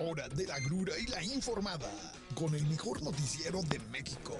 hora 0.00 0.28
de 0.28 0.46
la 0.46 0.58
grura 0.60 0.92
y 0.98 1.06
la 1.06 1.22
informada 1.22 1.90
con 2.34 2.54
el 2.54 2.64
mejor 2.66 3.02
noticiero 3.02 3.60
de 3.68 3.78
México. 3.90 4.36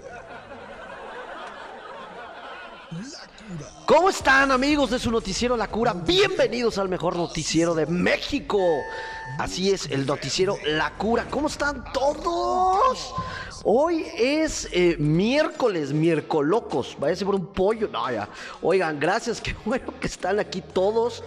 La 2.90 3.26
cura. 3.36 3.70
¿Cómo 3.86 4.10
están 4.10 4.50
amigos 4.50 4.90
de 4.90 4.98
su 4.98 5.10
noticiero 5.10 5.56
La 5.56 5.68
Cura? 5.68 5.92
Bienvenidos 5.92 6.78
al 6.78 6.88
mejor 6.88 7.14
noticiero 7.14 7.74
de 7.74 7.86
México. 7.86 8.58
Así 9.38 9.70
es, 9.70 9.86
el 9.86 10.06
noticiero 10.06 10.56
La 10.66 10.96
Cura. 10.96 11.26
¿Cómo 11.30 11.46
están 11.46 11.84
todos? 11.92 13.14
Hoy 13.62 14.06
es 14.16 14.66
eh, 14.72 14.96
miércoles, 14.98 15.92
miércolocos. 15.92 16.96
Váyase 16.98 17.24
por 17.24 17.34
un 17.34 17.52
pollo. 17.52 17.88
No. 17.88 18.06
Oigan, 18.62 18.98
gracias, 18.98 19.40
qué 19.42 19.54
bueno 19.64 19.92
que 20.00 20.06
están 20.06 20.40
aquí 20.40 20.62
todos. 20.62 21.22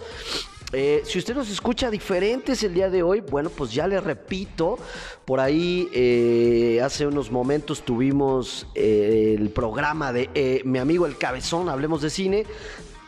Eh, 0.72 1.02
si 1.04 1.18
usted 1.18 1.34
nos 1.34 1.50
escucha 1.50 1.90
diferentes 1.90 2.62
el 2.62 2.74
día 2.74 2.90
de 2.90 3.02
hoy, 3.02 3.20
bueno, 3.20 3.50
pues 3.50 3.72
ya 3.72 3.86
le 3.86 4.00
repito, 4.00 4.78
por 5.24 5.38
ahí 5.38 5.88
eh, 5.92 6.80
hace 6.82 7.06
unos 7.06 7.30
momentos 7.30 7.82
tuvimos 7.82 8.66
eh, 8.74 9.36
el 9.38 9.50
programa 9.50 10.12
de 10.12 10.62
mi 10.64 10.78
amigo 10.78 11.06
El 11.06 11.16
Cabezón, 11.16 11.68
Hablemos 11.68 12.02
de 12.02 12.10
Cine. 12.10 12.46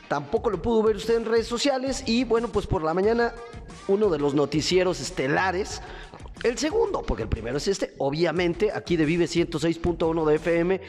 Tampoco 0.08 0.50
lo 0.50 0.62
pudo 0.62 0.84
ver 0.84 0.96
usted 0.96 1.16
en 1.16 1.24
redes 1.24 1.48
sociales 1.48 2.04
y 2.06 2.22
bueno, 2.22 2.48
pues 2.48 2.68
por 2.68 2.84
la 2.84 2.94
mañana 2.94 3.34
uno 3.88 4.08
de 4.08 4.20
los 4.20 4.34
noticieros 4.34 5.00
estelares 5.00 5.82
el 6.42 6.58
segundo, 6.58 7.02
porque 7.02 7.22
el 7.22 7.28
primero 7.28 7.56
es 7.56 7.66
este, 7.66 7.94
obviamente, 7.98 8.70
aquí 8.70 8.96
de 8.96 9.06
Vive 9.06 9.24
106.1 9.24 10.24
de 10.26 10.34
FM. 10.36 10.80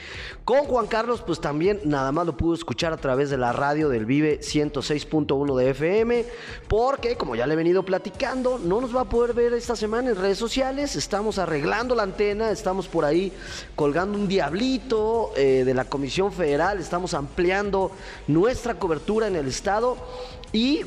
Con 0.44 0.66
Juan 0.66 0.88
Carlos, 0.88 1.24
pues 1.26 1.40
también 1.40 1.80
nada 1.86 2.12
más 2.12 2.26
lo 2.26 2.36
pudo 2.36 2.54
escuchar 2.54 2.92
a 2.92 2.98
través 2.98 3.30
de 3.30 3.38
la 3.38 3.54
radio 3.54 3.88
del 3.88 4.06
Vive 4.06 4.42
106.1 4.42 5.56
de 5.56 5.70
FM, 5.70 6.26
porque 6.68 7.16
como 7.16 7.36
ya 7.36 7.48
le 7.48 7.54
he 7.54 7.58
venido 7.58 7.84
platicando, 7.84 8.60
no 8.60 8.82
nos 8.82 8.96
va 8.96 9.02
a 9.02 9.10
poder 9.10 9.34
ver 9.34 9.54
esta 9.54 9.76
semana 9.76 10.10
en 10.10 10.18
redes 10.18 10.38
sociales. 10.38 10.96
Estamos 10.96 11.40
arreglando 11.40 11.96
la 11.96 12.04
antena, 12.04 12.52
estamos 12.52 12.88
por 12.88 13.06
ahí 13.06 13.32
colgando 13.76 14.18
un 14.18 14.28
diablito 14.28 15.32
eh, 15.38 15.64
de 15.66 15.74
la 15.74 15.86
Comisión 15.86 16.32
Federal, 16.34 16.80
estamos 16.80 17.14
ampliando 17.14 17.92
nuestra 18.28 18.76
cobertura 18.76 19.28
en 19.28 19.38
el 19.38 19.48
estado 19.48 19.98
y 20.52 20.82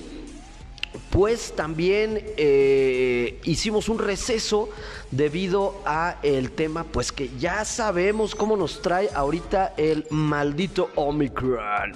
pues 1.10 1.54
también 1.54 2.24
eh, 2.36 3.40
hicimos 3.44 3.88
un 3.88 3.98
receso 3.98 4.68
debido 5.10 5.80
a 5.84 6.18
el 6.22 6.52
tema, 6.52 6.84
pues 6.84 7.12
que 7.12 7.30
ya 7.38 7.64
sabemos 7.64 8.34
cómo 8.34 8.56
nos 8.56 8.80
trae 8.80 9.08
ahorita 9.12 9.74
el 9.76 10.06
maldito 10.10 10.90
Omicron. 10.94 11.92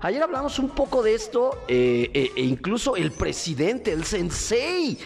Ayer 0.00 0.22
hablamos 0.22 0.58
un 0.58 0.68
poco 0.70 1.02
de 1.02 1.14
esto, 1.14 1.64
eh, 1.66 2.10
eh, 2.14 2.30
e 2.36 2.42
incluso 2.42 2.94
el 2.94 3.10
presidente, 3.10 3.92
el 3.92 4.04
sensei, 4.04 4.98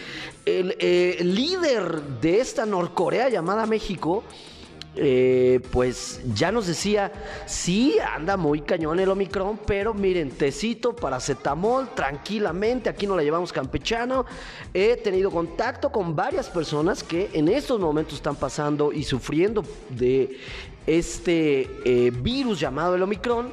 el 0.45 1.35
líder 1.35 2.01
de 2.21 2.41
esta 2.41 2.65
Norcorea 2.65 3.29
llamada 3.29 3.65
México, 3.65 4.23
eh, 4.95 5.59
pues 5.71 6.21
ya 6.35 6.51
nos 6.51 6.67
decía, 6.67 7.11
sí, 7.45 7.97
anda 7.99 8.37
muy 8.37 8.61
cañón 8.61 8.99
el 8.99 9.09
Omicron, 9.09 9.59
pero 9.65 9.93
miren, 9.93 10.29
tecito, 10.29 10.95
paracetamol, 10.95 11.89
tranquilamente, 11.95 12.89
aquí 12.89 13.07
no 13.07 13.15
la 13.15 13.23
llevamos 13.23 13.51
campechano. 13.51 14.25
He 14.73 14.95
tenido 14.97 15.31
contacto 15.31 15.91
con 15.91 16.15
varias 16.15 16.49
personas 16.49 17.03
que 17.03 17.29
en 17.33 17.47
estos 17.47 17.79
momentos 17.79 18.15
están 18.15 18.35
pasando 18.35 18.93
y 18.93 19.03
sufriendo 19.03 19.63
de 19.89 20.37
este 20.85 21.69
eh, 21.85 22.11
virus 22.11 22.59
llamado 22.59 22.95
el 22.95 23.03
Omicron 23.03 23.51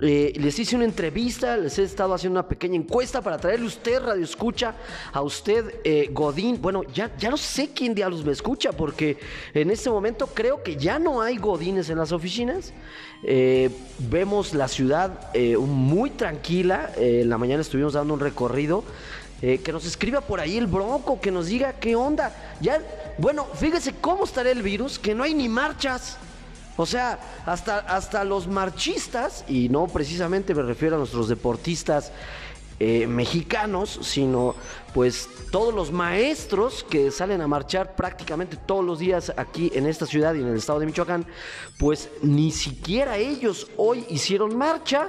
eh, 0.00 0.32
les 0.36 0.58
hice 0.58 0.74
una 0.76 0.84
entrevista, 0.84 1.56
les 1.56 1.78
he 1.78 1.84
estado 1.84 2.14
haciendo 2.14 2.40
una 2.40 2.48
pequeña 2.48 2.76
encuesta 2.76 3.22
para 3.22 3.38
traerle 3.38 3.66
usted, 3.66 4.02
Radio 4.02 4.24
Escucha, 4.24 4.74
a 5.12 5.22
usted, 5.22 5.76
eh, 5.84 6.10
Godín. 6.12 6.60
Bueno, 6.60 6.82
ya, 6.92 7.16
ya 7.16 7.30
no 7.30 7.36
sé 7.36 7.70
quién 7.74 7.94
diablos 7.94 8.24
me 8.24 8.32
escucha, 8.32 8.72
porque 8.72 9.18
en 9.52 9.70
este 9.70 9.90
momento 9.90 10.26
creo 10.26 10.62
que 10.62 10.76
ya 10.76 10.98
no 10.98 11.22
hay 11.22 11.36
Godines 11.36 11.88
en 11.90 11.98
las 11.98 12.12
oficinas. 12.12 12.72
Eh, 13.22 13.70
vemos 13.98 14.52
la 14.52 14.68
ciudad 14.68 15.32
muy 15.58 16.10
tranquila. 16.10 16.90
en 16.96 17.28
la 17.28 17.38
mañana 17.38 17.62
estuvimos 17.62 17.92
dando 17.94 18.14
un 18.14 18.20
recorrido. 18.20 18.84
que 19.40 19.72
nos 19.72 19.84
escriba 19.84 20.22
por 20.22 20.40
ahí 20.40 20.56
el 20.56 20.66
bronco, 20.66 21.20
que 21.20 21.30
nos 21.30 21.46
diga 21.46 21.74
qué 21.74 21.96
onda. 21.96 22.34
Ya, 22.62 22.80
bueno, 23.18 23.46
fíjese 23.54 23.92
cómo 24.00 24.24
estará 24.24 24.50
el 24.50 24.62
virus, 24.62 24.98
que 24.98 25.14
no 25.14 25.22
hay 25.22 25.34
ni 25.34 25.50
marchas. 25.50 26.16
O 26.76 26.86
sea, 26.86 27.18
hasta, 27.46 27.78
hasta 27.78 28.24
los 28.24 28.48
marchistas, 28.48 29.44
y 29.48 29.68
no 29.68 29.86
precisamente 29.86 30.54
me 30.54 30.62
refiero 30.62 30.96
a 30.96 30.98
nuestros 30.98 31.28
deportistas 31.28 32.10
eh, 32.80 33.06
mexicanos, 33.06 34.00
sino 34.02 34.56
pues 34.92 35.28
todos 35.52 35.72
los 35.72 35.92
maestros 35.92 36.84
que 36.90 37.12
salen 37.12 37.40
a 37.40 37.46
marchar 37.46 37.94
prácticamente 37.94 38.56
todos 38.56 38.84
los 38.84 38.98
días 38.98 39.32
aquí 39.36 39.70
en 39.74 39.86
esta 39.86 40.06
ciudad 40.06 40.34
y 40.34 40.40
en 40.40 40.48
el 40.48 40.56
estado 40.56 40.80
de 40.80 40.86
Michoacán, 40.86 41.24
pues 41.78 42.10
ni 42.22 42.50
siquiera 42.50 43.16
ellos 43.16 43.68
hoy 43.76 44.04
hicieron 44.10 44.56
marcha. 44.56 45.08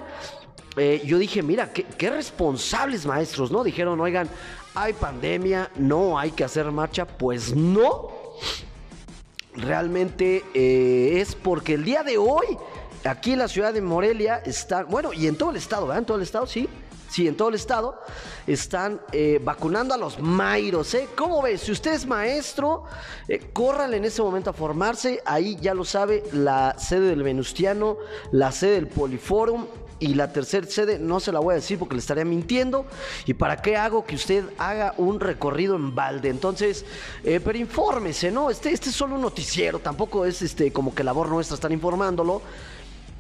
Eh, 0.78 1.02
yo 1.06 1.18
dije, 1.18 1.42
mira, 1.42 1.74
qué, 1.74 1.84
qué 1.84 2.12
responsables 2.12 3.08
maestros, 3.08 3.50
¿no? 3.50 3.64
Dijeron, 3.64 4.00
oigan, 4.00 4.30
hay 4.76 4.94
pandemia, 4.94 5.72
no 5.78 6.20
hay 6.20 6.32
que 6.32 6.44
hacer 6.44 6.70
marcha. 6.72 7.08
Pues 7.08 7.56
no, 7.56 8.12
realmente 9.56 10.44
eh, 10.54 11.20
es 11.22 11.36
porque 11.36 11.74
el 11.76 11.84
día 11.84 12.04
de 12.04 12.18
hoy, 12.18 12.58
aquí 13.04 13.34
en 13.34 13.40
la 13.40 13.48
ciudad 13.48 13.74
de 13.74 13.82
Morelia, 13.82 14.42
está, 14.46 14.84
bueno, 14.84 15.14
y 15.14 15.28
en 15.28 15.36
todo 15.36 15.52
el 15.52 15.58
estado, 15.58 15.88
¿verdad? 15.88 16.00
En 16.00 16.06
todo 16.06 16.18
el 16.18 16.24
estado, 16.24 16.48
sí. 16.48 16.68
Sí, 17.08 17.28
en 17.28 17.38
todo 17.38 17.50
el 17.50 17.56
estado 17.56 18.02
están 18.48 19.00
eh, 19.12 19.40
vacunando 19.42 19.94
a 19.94 19.98
los 19.98 20.20
mairos, 20.20 20.94
¿eh? 20.96 21.08
¿Cómo 21.16 21.42
ves? 21.42 21.62
Si 21.62 21.72
usted 21.72 21.94
es 21.94 22.06
maestro, 22.06 22.84
eh, 23.28 23.52
córrale 23.54 23.98
en 23.98 24.06
ese 24.06 24.22
momento 24.22 24.50
a 24.50 24.54
formarse. 24.54 25.22
Ahí 25.24 25.56
ya 25.62 25.74
lo 25.74 25.86
sabe 25.86 26.24
la 26.34 26.76
sede 26.78 27.08
del 27.10 27.24
Venustiano, 27.24 27.98
la 28.32 28.52
sede 28.52 28.74
del 28.74 28.88
Poliforum 28.88 29.66
y 30.00 30.14
la 30.14 30.32
tercera 30.34 30.68
sede 30.68 31.00
no 31.00 31.20
se 31.20 31.32
la 31.32 31.40
voy 31.40 31.54
a 31.54 31.56
decir 31.56 31.80
porque 31.80 31.96
le 31.96 32.00
estaría 32.00 32.26
mintiendo. 32.26 32.86
¿Y 33.26 33.34
para 33.34 33.62
qué 33.62 33.78
hago 33.78 34.06
que 34.06 34.16
usted 34.16 34.44
haga 34.58 34.94
un 34.98 35.20
recorrido 35.20 35.76
en 35.76 35.96
balde? 35.96 36.30
Entonces, 36.30 36.86
eh, 37.24 37.40
pero 37.44 37.58
infórmese, 37.58 38.32
¿no? 38.32 38.50
Este, 38.50 38.72
este 38.72 38.90
es 38.90 38.96
solo 38.96 39.16
un 39.16 39.22
noticiero, 39.22 39.80
tampoco 39.80 40.26
es 40.26 40.42
este 40.42 40.72
como 40.72 40.94
que 40.94 41.04
labor 41.04 41.30
nuestra 41.30 41.56
estar 41.56 41.72
informándolo. 41.72 42.42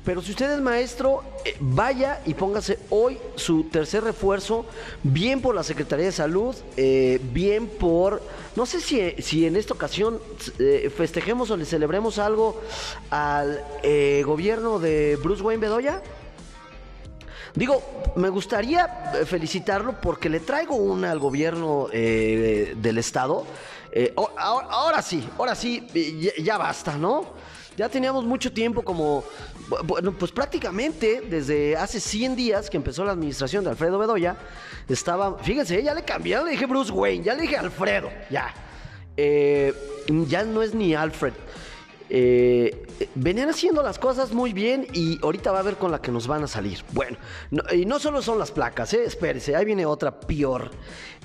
Pero 0.03 0.22
si 0.22 0.31
usted 0.31 0.52
es 0.52 0.62
maestro, 0.62 1.24
eh, 1.46 1.56
vaya 1.59 2.22
y 2.28 2.35
póngase 2.35 2.78
hoy 2.91 3.18
su 3.35 3.64
tercer 3.64 4.03
refuerzo, 4.03 4.68
bien 5.02 5.41
por 5.41 5.56
la 5.56 5.64
Secretaría 5.64 6.06
de 6.06 6.12
Salud, 6.12 6.56
eh, 6.78 7.19
bien 7.34 7.66
por, 7.66 8.22
no 8.56 8.68
sé 8.68 8.81
si, 8.81 9.16
si 9.24 9.47
en 9.47 9.56
esta 9.56 9.74
ocasión 9.74 10.19
festejemos 10.96 11.50
o 11.50 11.58
le 11.58 11.66
celebremos 11.66 12.19
algo 12.19 12.62
al 13.09 13.64
gobierno 14.24 14.78
de 14.78 15.18
Bruce 15.24 15.41
Wayne 15.41 15.62
Bedoya. 15.62 16.03
Digo, 17.55 17.81
me 18.16 18.27
gustaría 18.27 19.11
eh, 19.13 19.25
felicitarlo 19.25 19.99
porque 20.01 20.29
le 20.29 20.41
traigo 20.41 20.75
una 20.75 21.11
al 21.11 21.19
gobierno 21.19 21.88
eh, 21.91 22.73
del 22.75 22.97
estado. 22.97 23.45
Eh, 23.91 24.13
ahora, 24.16 25.01
sí, 25.01 25.25
ahora 25.38 25.55
sí, 25.55 25.88
ya, 26.43 26.57
basta, 26.57 26.97
¿no? 26.97 27.33
Ya 27.77 27.88
teníamos 27.88 28.25
mucho 28.25 28.51
tiempo 28.51 28.83
como, 28.83 29.23
bueno, 29.85 30.13
pues 30.13 30.33
prácticamente 30.33 31.21
desde 31.21 31.77
hace 31.77 32.01
100 32.01 32.35
días 32.35 32.69
que 32.69 32.75
empezó 32.75 33.05
la 33.05 33.13
administración 33.13 33.63
de 33.63 33.69
Alfredo 33.69 33.99
Bedoya, 33.99 34.35
estaba, 34.89 35.39
fíjense, 35.39 35.81
ya 35.81 35.93
le 35.93 36.03
cambié, 36.03 36.43
le 36.43 36.51
dije 36.51 36.66
Bruce 36.66 36.91
Wayne, 36.91 37.23
ya 37.23 37.35
le 37.35 37.43
dije 37.43 37.57
Alfredo, 37.57 38.09
ya. 38.29 38.53
ya 39.17 40.43
no 40.43 40.61
es 40.61 40.73
ni 40.73 40.93
Alfred. 40.93 41.33
Eh, 42.07 42.85
venían 43.16 43.49
haciendo 43.49 43.81
las 43.81 43.97
cosas 43.97 44.31
muy 44.31 44.53
bien 44.53 44.85
y 44.93 45.17
ahorita 45.23 45.51
va 45.51 45.59
a 45.59 45.63
ver 45.63 45.77
con 45.77 45.91
la 45.91 45.99
que 45.99 46.11
nos 46.11 46.27
van 46.27 46.43
a 46.43 46.47
salir. 46.47 46.83
Bueno, 46.91 47.17
y 47.73 47.85
no 47.85 47.99
solo 47.99 48.21
son 48.21 48.38
las 48.38 48.51
placas, 48.51 48.93
¿eh? 48.93 49.03
espérese, 49.05 49.55
ahí 49.55 49.66
viene 49.66 49.85
otra 49.85 50.19
peor. 50.19 50.69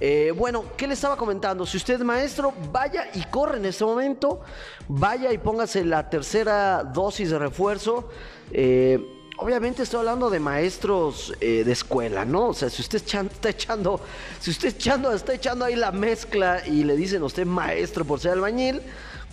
Eh, 0.00 0.32
bueno, 0.34 0.64
¿qué 0.76 0.86
le 0.86 0.94
estaba 0.94 1.16
comentando? 1.16 1.66
Si 1.66 1.76
usted 1.76 1.94
es 1.94 2.04
maestro, 2.04 2.54
vaya 2.72 3.10
y 3.14 3.22
corre 3.24 3.58
en 3.58 3.66
este 3.66 3.84
momento, 3.84 4.40
vaya 4.88 5.32
y 5.32 5.38
póngase 5.38 5.84
la 5.84 6.08
tercera 6.08 6.82
dosis 6.82 7.30
de 7.30 7.38
refuerzo. 7.38 8.08
Eh, 8.50 8.98
obviamente 9.36 9.82
estoy 9.82 9.98
hablando 9.98 10.30
de 10.30 10.40
maestros 10.40 11.34
de 11.38 11.70
escuela, 11.70 12.24
¿no? 12.24 12.48
O 12.48 12.54
sea, 12.54 12.70
si 12.70 12.80
usted 12.80 13.02
está 13.02 13.50
echando, 13.50 14.00
si 14.40 14.50
usted 14.50 14.68
echando, 14.70 15.12
está 15.12 15.34
echando 15.34 15.66
ahí 15.66 15.76
la 15.76 15.92
mezcla 15.92 16.66
y 16.66 16.84
le 16.84 16.96
dicen 16.96 17.20
a 17.22 17.26
usted 17.26 17.44
maestro 17.44 18.04
por 18.06 18.18
ser 18.20 18.32
albañil, 18.32 18.80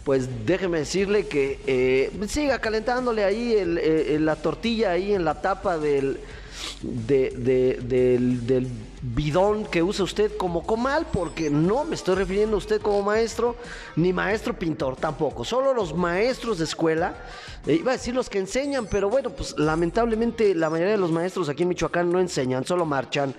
pues 0.08 0.30
déjeme 0.46 0.80
decirle 0.80 1.28
que 1.28 1.60
eh, 1.68 2.10
siga 2.30 2.60
calentándole 2.60 3.26
ahí 3.26 3.56
eh, 3.58 4.18
la 4.22 4.38
tortilla 4.38 4.92
ahí 4.92 5.14
en 5.14 5.26
la 5.26 5.42
tapa 5.42 5.78
del, 5.78 6.22
de, 6.82 7.32
de- 7.32 7.80
del, 7.82 8.46
del 8.48 8.68
bidón 9.02 9.66
que 9.66 9.84
usa 9.84 10.04
usted 10.04 10.36
como 10.38 10.66
comal, 10.66 11.06
porque 11.14 11.50
no 11.50 11.84
me 11.86 11.96
estoy 11.96 12.16
refiriendo 12.16 12.56
a 12.56 12.58
usted 12.58 12.82
como 12.82 13.02
maestro, 13.04 13.56
ni 13.96 14.12
maestro 14.14 14.58
pintor 14.58 14.96
tampoco. 14.96 15.46
Solo 15.46 15.74
los 15.74 15.94
maestros 15.96 16.58
de 16.58 16.64
escuela, 16.64 17.16
eh, 17.66 17.76
iba 17.76 17.92
a 17.92 17.98
decir 17.98 18.16
los 18.16 18.30
que 18.30 18.40
enseñan, 18.40 18.88
pero 18.88 19.10
bueno, 19.10 19.30
pues 19.30 19.58
lamentablemente 19.58 20.56
la 20.56 20.70
mayoría 20.70 20.94
de 20.94 20.98
los 20.98 21.12
maestros 21.12 21.48
aquí 21.50 21.64
en 21.64 21.70
Michoacán 21.70 22.12
no 22.12 22.20
enseñan, 22.20 22.66
solo 22.66 22.86
marchan. 22.86 23.36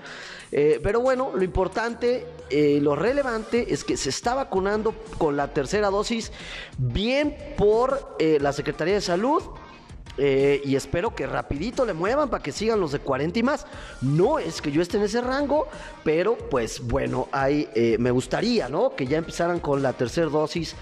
Eh, 0.50 0.80
pero 0.82 1.00
bueno, 1.00 1.32
lo 1.34 1.44
importante, 1.44 2.26
eh, 2.48 2.78
lo 2.80 2.96
relevante 2.96 3.72
es 3.74 3.84
que 3.84 3.98
se 3.98 4.08
está 4.08 4.34
vacunando 4.34 4.94
con 5.18 5.36
la 5.36 5.52
tercera 5.52 5.90
dosis 5.90 6.32
bien 6.78 7.36
por 7.58 8.16
eh, 8.18 8.38
la 8.40 8.52
Secretaría 8.54 8.94
de 8.94 9.00
Salud. 9.02 9.42
Eh, 10.18 10.60
y 10.64 10.74
espero 10.74 11.14
que 11.14 11.26
rapidito 11.26 11.86
le 11.86 11.92
muevan 11.92 12.28
para 12.28 12.42
que 12.42 12.52
sigan 12.52 12.80
los 12.80 12.92
de 12.92 12.98
40 12.98 13.38
y 13.38 13.42
más. 13.42 13.66
No 14.02 14.38
es 14.38 14.60
que 14.60 14.72
yo 14.72 14.82
esté 14.82 14.96
en 14.96 15.04
ese 15.04 15.20
rango, 15.20 15.68
pero 16.04 16.36
pues 16.36 16.80
bueno, 16.80 17.28
ahí 17.32 17.68
eh, 17.74 17.96
me 17.98 18.10
gustaría, 18.10 18.68
¿no? 18.68 18.94
Que 18.94 19.06
ya 19.06 19.18
empezaran 19.18 19.60
con 19.60 19.82
la 19.82 19.92
tercera 19.92 20.28
dosis 20.28 20.74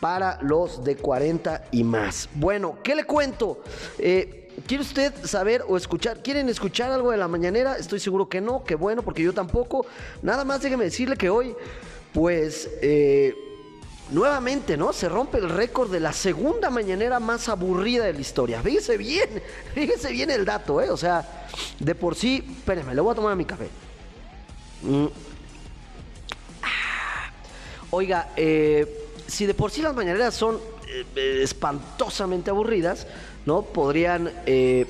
para 0.00 0.38
los 0.42 0.84
de 0.84 0.96
40 0.96 1.64
y 1.72 1.82
más. 1.82 2.28
Bueno, 2.34 2.78
¿qué 2.82 2.94
le 2.94 3.04
cuento? 3.04 3.62
Eh, 3.98 4.48
¿Quiere 4.66 4.82
usted 4.82 5.12
saber 5.24 5.64
o 5.66 5.76
escuchar? 5.76 6.22
¿Quieren 6.22 6.48
escuchar 6.48 6.92
algo 6.92 7.10
de 7.10 7.16
la 7.16 7.26
mañanera? 7.26 7.76
Estoy 7.76 7.98
seguro 7.98 8.28
que 8.28 8.40
no, 8.40 8.62
que 8.62 8.76
bueno, 8.76 9.02
porque 9.02 9.22
yo 9.22 9.32
tampoco. 9.32 9.84
Nada 10.22 10.44
más 10.44 10.62
déjeme 10.62 10.84
decirle 10.84 11.16
que 11.16 11.28
hoy, 11.28 11.56
pues, 12.12 12.70
nuevamente, 14.10 14.76
¿no? 14.76 14.92
Se 14.92 15.08
rompe 15.08 15.38
el 15.38 15.48
récord 15.48 15.90
de 15.90 16.00
la 16.00 16.12
segunda 16.12 16.70
mañanera 16.70 17.20
más 17.20 17.48
aburrida 17.48 18.04
de 18.04 18.12
la 18.12 18.20
historia. 18.20 18.62
Fíjese 18.62 18.96
bien, 18.96 19.42
fíjese 19.74 20.12
bien 20.12 20.30
el 20.30 20.44
dato, 20.44 20.80
¿eh? 20.80 20.90
O 20.90 20.96
sea, 20.96 21.46
de 21.78 21.94
por 21.94 22.14
sí, 22.14 22.44
espérenme, 22.58 22.94
le 22.94 23.00
voy 23.00 23.12
a 23.12 23.14
tomar 23.14 23.36
mi 23.36 23.44
café. 23.44 23.68
Mm. 24.82 25.06
Ah. 26.62 27.30
Oiga, 27.90 28.30
eh, 28.36 29.08
si 29.26 29.46
de 29.46 29.54
por 29.54 29.70
sí 29.70 29.82
las 29.82 29.94
mañaneras 29.94 30.34
son 30.34 30.60
eh, 30.88 31.04
eh, 31.16 31.40
espantosamente 31.42 32.50
aburridas, 32.50 33.06
¿no? 33.46 33.62
Podrían 33.62 34.30
eh, 34.46 34.86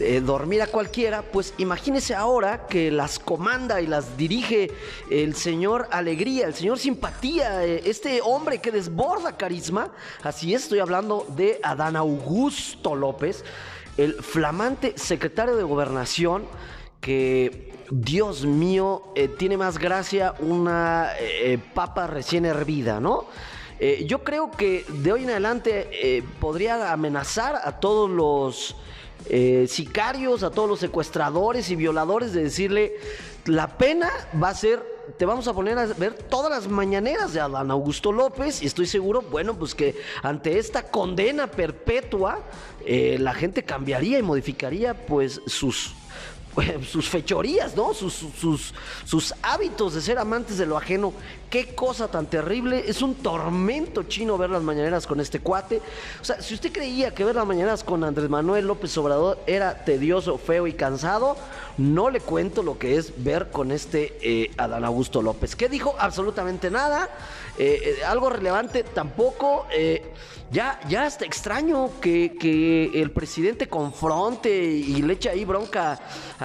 eh, 0.00 0.20
dormir 0.20 0.60
a 0.60 0.66
cualquiera, 0.66 1.22
pues 1.22 1.54
imagínese 1.56 2.16
ahora 2.16 2.66
que 2.66 2.90
las 2.90 3.20
comanda 3.20 3.80
y 3.80 3.86
las 3.86 4.16
dirige 4.16 4.72
el 5.08 5.36
señor 5.36 5.86
Alegría, 5.92 6.48
el 6.48 6.54
señor 6.54 6.80
Simpatía, 6.80 7.64
eh, 7.64 7.82
este 7.84 8.20
hombre 8.20 8.58
que 8.58 8.72
desborda 8.72 9.36
carisma. 9.36 9.92
Así 10.24 10.52
es, 10.52 10.64
estoy 10.64 10.80
hablando 10.80 11.24
de 11.36 11.60
Adán 11.62 11.94
Augusto 11.94 12.96
López, 12.96 13.44
el 13.96 14.14
flamante 14.14 14.94
secretario 14.96 15.54
de 15.54 15.62
Gobernación 15.62 16.46
que 17.00 17.72
Dios 17.88 18.44
mío, 18.44 19.12
eh, 19.14 19.28
tiene 19.28 19.56
más 19.56 19.78
gracia 19.78 20.34
una 20.40 21.10
eh, 21.20 21.58
papa 21.72 22.08
recién 22.08 22.46
hervida, 22.46 22.98
¿no? 22.98 23.26
Yo 24.06 24.24
creo 24.24 24.50
que 24.50 24.86
de 24.88 25.12
hoy 25.12 25.24
en 25.24 25.30
adelante 25.30 26.24
podría 26.40 26.90
amenazar 26.90 27.60
a 27.62 27.80
todos 27.80 28.08
los 28.08 28.76
eh, 29.26 29.66
sicarios, 29.68 30.42
a 30.42 30.50
todos 30.50 30.68
los 30.68 30.80
secuestradores 30.80 31.70
y 31.70 31.76
violadores 31.76 32.32
de 32.32 32.44
decirle, 32.44 32.94
la 33.46 33.78
pena 33.78 34.10
va 34.42 34.50
a 34.50 34.54
ser, 34.54 34.82
te 35.18 35.24
vamos 35.24 35.48
a 35.48 35.52
poner 35.52 35.78
a 35.78 35.86
ver 35.86 36.14
todas 36.14 36.50
las 36.50 36.68
mañaneras 36.68 37.32
de 37.32 37.40
Adán 37.40 37.70
Augusto 37.70 38.12
López 38.12 38.62
y 38.62 38.66
estoy 38.66 38.86
seguro, 38.86 39.22
bueno, 39.22 39.54
pues 39.54 39.74
que 39.74 39.94
ante 40.22 40.58
esta 40.58 40.90
condena 40.90 41.46
perpetua, 41.46 42.40
eh, 42.84 43.16
la 43.18 43.34
gente 43.34 43.62
cambiaría 43.62 44.18
y 44.18 44.22
modificaría 44.22 45.06
pues 45.06 45.40
sus 45.46 45.94
sus 46.90 47.08
fechorías, 47.08 47.76
¿no? 47.76 47.94
Sus, 47.94 48.14
sus, 48.14 48.74
sus 49.04 49.34
hábitos 49.42 49.94
de 49.94 50.00
ser 50.00 50.18
amantes 50.18 50.58
de 50.58 50.66
lo 50.66 50.76
ajeno. 50.76 51.12
Qué 51.50 51.74
cosa 51.74 52.08
tan 52.08 52.26
terrible. 52.26 52.84
Es 52.86 53.02
un 53.02 53.14
tormento 53.14 54.04
chino 54.04 54.36
ver 54.36 54.50
las 54.50 54.62
mañaneras 54.62 55.06
con 55.06 55.20
este 55.20 55.40
cuate. 55.40 55.80
O 56.20 56.24
sea, 56.24 56.40
si 56.40 56.54
usted 56.54 56.72
creía 56.72 57.14
que 57.14 57.24
ver 57.24 57.36
las 57.36 57.46
mañaneras 57.46 57.84
con 57.84 58.02
Andrés 58.04 58.28
Manuel 58.28 58.66
López 58.66 58.96
Obrador 58.98 59.38
era 59.46 59.84
tedioso, 59.84 60.38
feo 60.38 60.66
y 60.66 60.72
cansado, 60.72 61.36
no 61.78 62.10
le 62.10 62.20
cuento 62.20 62.62
lo 62.62 62.78
que 62.78 62.96
es 62.96 63.12
ver 63.22 63.50
con 63.50 63.70
este 63.70 64.16
eh, 64.20 64.50
Adán 64.56 64.84
Augusto 64.84 65.22
López. 65.22 65.54
¿Qué 65.56 65.68
dijo? 65.68 65.94
Absolutamente 65.98 66.70
nada. 66.70 67.08
Eh, 67.58 67.96
eh, 68.00 68.04
algo 68.04 68.30
relevante 68.30 68.82
tampoco. 68.82 69.66
Ya, 70.50 70.78
ya 70.88 71.06
hasta 71.06 71.24
extraño 71.24 71.90
que, 72.00 72.36
que 72.38 73.02
el 73.02 73.10
presidente 73.10 73.66
confronte 73.66 74.50
y 74.54 75.02
le 75.02 75.14
eche 75.14 75.30
ahí 75.30 75.44
bronca 75.44 75.98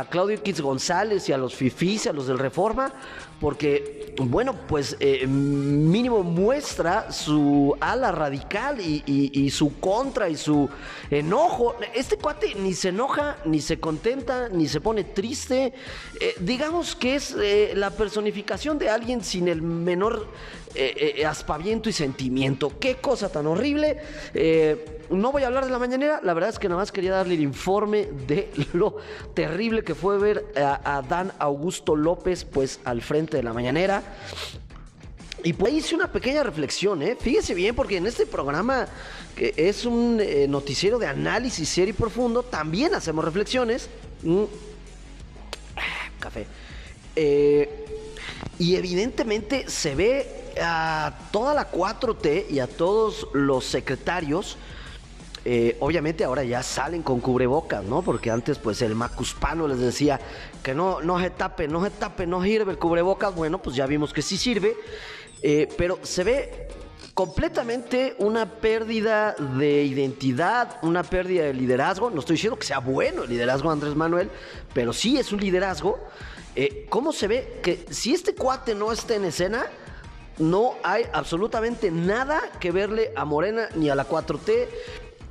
Claudio 0.05 0.37
X 0.37 0.61
González 0.61 1.27
y 1.29 1.33
a 1.33 1.37
los 1.37 1.55
fifís, 1.55 2.07
a 2.07 2.13
los 2.13 2.27
del 2.27 2.39
Reforma, 2.39 2.91
porque, 3.39 4.13
bueno, 4.17 4.53
pues 4.67 4.97
eh, 4.99 5.25
mínimo 5.25 6.23
muestra 6.23 7.11
su 7.11 7.75
ala 7.79 8.11
radical 8.11 8.79
y, 8.81 9.49
su 9.49 9.79
contra 9.79 10.29
y 10.29 10.35
su 10.35 10.69
enojo. 11.09 11.75
Este 11.93 12.17
cuate 12.17 12.55
ni 12.55 12.73
se 12.73 12.89
enoja, 12.89 13.37
ni 13.45 13.61
se 13.61 13.79
contenta, 13.79 14.49
ni 14.49 14.67
se 14.67 14.81
pone 14.81 15.03
triste. 15.03 15.73
Eh, 16.19 16.35
digamos 16.41 16.95
que 16.95 17.15
es 17.15 17.35
eh, 17.39 17.71
la 17.75 17.91
personificación 17.91 18.77
de 18.77 18.89
alguien 18.89 19.23
sin 19.23 19.47
el 19.47 19.61
menor 19.61 20.27
aspaviento 21.25 21.89
y 21.89 21.93
sentimiento. 21.93 22.73
Qué 22.79 22.97
cosa 22.97 23.29
tan 23.29 23.47
horrible. 23.47 23.97
No 25.09 25.31
voy 25.31 25.41
a 25.41 25.47
hablar 25.47 25.65
de 25.65 25.71
la 25.71 25.79
mañanera, 25.79 26.19
la 26.23 26.35
verdad 26.35 26.51
es 26.51 26.59
que 26.59 26.69
nada 26.69 26.81
más 26.81 26.91
quería 26.91 27.11
darle 27.11 27.33
el 27.33 27.41
informe 27.41 28.07
de 28.27 28.51
lo 28.73 28.97
terrible 29.33 29.83
que 29.83 29.95
fue 29.95 30.19
ver 30.19 30.45
a, 30.55 30.97
a 30.97 31.01
Dan 31.01 31.31
Augusto 31.39 31.95
López 31.95 32.45
pues 32.45 32.79
al 32.85 33.01
frente 33.01 33.28
de 33.37 33.43
la 33.43 33.53
mañanera. 33.53 34.03
Y 35.43 35.53
pues 35.53 35.73
hice 35.73 35.95
una 35.95 36.11
pequeña 36.11 36.43
reflexión, 36.43 37.01
¿eh? 37.01 37.15
Fíjese 37.19 37.53
bien, 37.53 37.73
porque 37.73 37.97
en 37.97 38.07
este 38.07 38.25
programa, 38.25 38.87
que 39.35 39.53
es 39.55 39.85
un 39.85 40.19
eh, 40.19 40.47
noticiero 40.49 40.99
de 40.99 41.07
análisis 41.07 41.69
serio 41.69 41.91
y 41.91 41.93
profundo, 41.93 42.43
también 42.43 42.93
hacemos 42.93 43.23
reflexiones. 43.23 43.89
Mm. 44.21 44.43
Ah, 45.77 46.09
Café. 46.19 46.45
Eh, 47.15 47.85
y 48.57 48.75
evidentemente 48.75 49.69
se 49.69 49.95
ve 49.95 50.53
a 50.61 51.17
toda 51.31 51.53
la 51.53 51.71
4T 51.71 52.49
y 52.49 52.59
a 52.59 52.67
todos 52.67 53.27
los 53.33 53.63
secretarios. 53.65 54.57
eh, 55.45 55.77
obviamente 55.79 56.25
ahora 56.25 56.43
ya 56.43 56.61
salen 56.63 57.01
con 57.01 57.21
cubrebocas, 57.21 57.83
¿no? 57.85 58.01
Porque 58.01 58.29
antes 58.29 58.57
pues 58.59 58.81
el 58.81 58.93
macuspano 58.93 59.67
les 59.69 59.79
decía 59.79 60.19
que 60.63 60.73
no, 60.73 61.01
no 61.01 61.19
se 61.19 61.29
tape, 61.29 61.67
no 61.67 61.83
se 61.83 61.91
tape, 61.91 62.27
no 62.27 62.43
sirve 62.43 62.71
el 62.71 62.77
cubrebocas. 62.77 63.33
Bueno, 63.35 63.61
pues 63.61 63.75
ya 63.75 63.85
vimos 63.85 64.13
que 64.13 64.21
sí 64.21 64.37
sirve. 64.37 64.75
Eh, 65.41 65.69
pero 65.77 65.99
se 66.03 66.23
ve 66.23 66.67
completamente 67.13 68.15
una 68.19 68.45
pérdida 68.45 69.35
de 69.57 69.83
identidad, 69.83 70.77
una 70.81 71.03
pérdida 71.03 71.43
de 71.43 71.53
liderazgo. 71.53 72.09
No 72.09 72.19
estoy 72.19 72.35
diciendo 72.35 72.57
que 72.57 72.65
sea 72.65 72.79
bueno 72.79 73.23
el 73.23 73.29
liderazgo 73.29 73.69
de 73.69 73.73
Andrés 73.73 73.95
Manuel, 73.95 74.29
pero 74.73 74.93
sí 74.93 75.17
es 75.17 75.31
un 75.31 75.39
liderazgo. 75.39 75.99
Eh, 76.55 76.87
¿Cómo 76.89 77.11
se 77.11 77.27
ve 77.27 77.59
que 77.63 77.85
si 77.89 78.13
este 78.13 78.35
cuate 78.35 78.75
no 78.75 78.91
está 78.91 79.15
en 79.15 79.25
escena, 79.25 79.65
no 80.37 80.75
hay 80.83 81.05
absolutamente 81.13 81.91
nada 81.91 82.41
que 82.59 82.71
verle 82.71 83.11
a 83.15 83.25
Morena 83.25 83.69
ni 83.75 83.89
a 83.89 83.95
la 83.95 84.07
4T? 84.07 84.67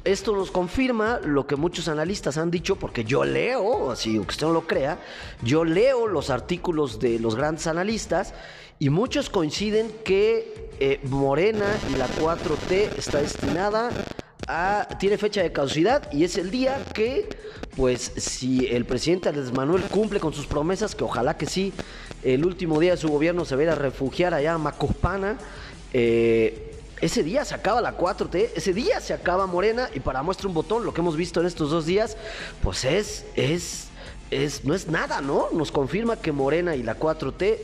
Esto 0.09 0.35
nos 0.35 0.51
confirma 0.51 1.21
lo 1.23 1.47
que 1.47 1.55
muchos 1.55 1.87
analistas 1.87 2.39
han 2.39 2.51
dicho, 2.51 2.77
porque 2.77 3.05
yo 3.05 3.25
leo, 3.25 3.91
así 3.91 4.15
que 4.15 4.21
usted 4.21 4.47
no 4.47 4.55
lo 4.55 4.67
crea, 4.67 4.99
yo 5.43 5.67
leo 5.67 6.07
los 6.07 6.31
artículos 6.31 6.99
de 6.99 7.19
los 7.19 7.37
grandes 7.37 7.67
analistas 7.67 8.33
y 8.79 8.89
muchos 8.89 9.29
coinciden 9.29 9.93
que 10.07 10.71
eh, 10.81 10.99
Morena 11.05 11.67
y 11.93 11.99
la 11.99 12.09
4T 12.09 12.97
está 12.97 13.21
destinada 13.21 13.91
a, 14.47 14.89
tiene 14.99 15.19
fecha 15.19 15.43
de 15.43 15.53
caducidad 15.53 16.11
y 16.11 16.25
es 16.25 16.39
el 16.39 16.51
día 16.51 16.83
que, 16.95 17.29
pues, 17.77 18.01
si 18.17 18.67
el 18.67 18.87
presidente 18.87 19.29
Andrés 19.29 19.53
Manuel 19.53 19.83
cumple 19.91 20.21
con 20.21 20.33
sus 20.33 20.47
promesas, 20.47 20.95
que 20.95 21.05
ojalá 21.05 21.37
que 21.37 21.45
sí, 21.45 21.75
el 22.23 22.47
último 22.47 22.81
día 22.81 22.93
de 22.93 22.97
su 22.97 23.09
gobierno 23.09 23.45
se 23.45 23.57
va 23.57 23.73
a 23.73 23.75
refugiar 23.75 24.33
allá 24.33 24.55
a 24.55 24.59
Macospana, 24.59 25.37
eh, 25.93 26.68
ese 27.01 27.23
día 27.23 27.45
se 27.45 27.55
acaba 27.55 27.81
la 27.81 27.97
4T, 27.97 28.51
ese 28.57 28.73
día 28.73 29.01
se 29.01 29.15
acaba 29.15 29.47
Morena 29.47 29.89
y 29.95 30.01
para 30.01 30.23
muestra 30.23 30.49
un 30.49 30.55
botón, 30.55 30.85
lo 30.85 30.93
que 30.93 31.01
hemos 31.01 31.17
visto 31.17 31.41
en 31.41 31.47
estos 31.47 31.71
dos 31.71 31.87
días, 31.87 32.17
pues 32.63 32.85
es, 32.85 33.25
es, 33.37 33.89
es, 34.31 34.65
no 34.65 34.75
es 34.75 34.89
nada, 34.89 35.21
¿no? 35.21 35.49
Nos 35.53 35.71
confirma 35.71 36.17
que 36.17 36.33
Morena 36.33 36.75
y 36.75 36.83
la 36.83 36.99
4T 36.99 37.59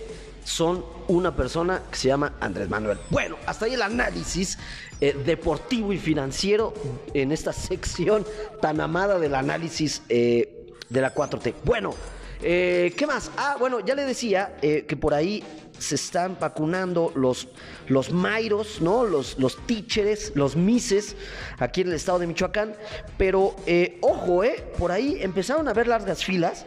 son 0.45 0.85
una 1.09 1.35
persona 1.35 1.83
que 1.91 1.97
se 1.97 2.09
llama 2.09 2.35
Andrés 2.41 2.69
Manuel. 2.69 2.99
Bueno, 3.11 3.37
hasta 3.47 3.65
ahí 3.65 3.75
el 3.75 3.83
análisis 3.83 4.59
eh, 5.01 5.17
deportivo 5.25 5.93
y 5.93 5.99
financiero 5.99 6.73
en 7.15 7.33
esta 7.33 7.53
sección 7.53 8.25
tan 8.61 8.81
amada 8.81 9.19
del 9.19 9.35
análisis 9.35 10.03
eh, 10.09 10.67
de 10.89 11.01
la 11.01 11.15
4T. 11.15 11.55
Bueno, 11.65 11.95
eh, 12.43 12.95
¿qué 12.97 13.07
más? 13.07 13.31
Ah, 13.37 13.57
bueno, 13.59 13.81
ya 13.81 13.95
le 13.95 14.05
decía 14.05 14.57
que 14.61 14.97
por 14.97 15.15
ahí 15.15 15.43
se 15.79 15.97
están 15.97 16.37
vacunando 16.41 17.13
los, 17.15 17.49
los 17.89 18.13
Mairos, 18.13 18.81
¿no? 18.81 19.05
Los, 19.05 19.39
los 19.39 19.57
tícheres, 19.67 20.33
los 20.35 20.57
mises, 20.57 21.17
aquí 21.59 21.83
en 21.83 21.89
el 21.89 21.95
estado 21.95 22.19
de 22.19 22.27
Michoacán. 22.27 22.75
Pero 23.19 23.55
eh, 23.67 23.99
ojo, 24.01 24.45
¿eh? 24.45 24.65
Por 24.79 24.93
ahí 24.93 25.19
empezaron 25.21 25.69
a 25.69 25.73
ver 25.73 25.89
largas 25.89 26.25
filas. 26.25 26.67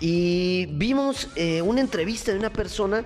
Y 0.00 0.66
vimos 0.72 1.28
eh, 1.34 1.60
una 1.62 1.80
entrevista 1.80 2.30
de 2.30 2.38
una 2.38 2.52
persona 2.52 3.04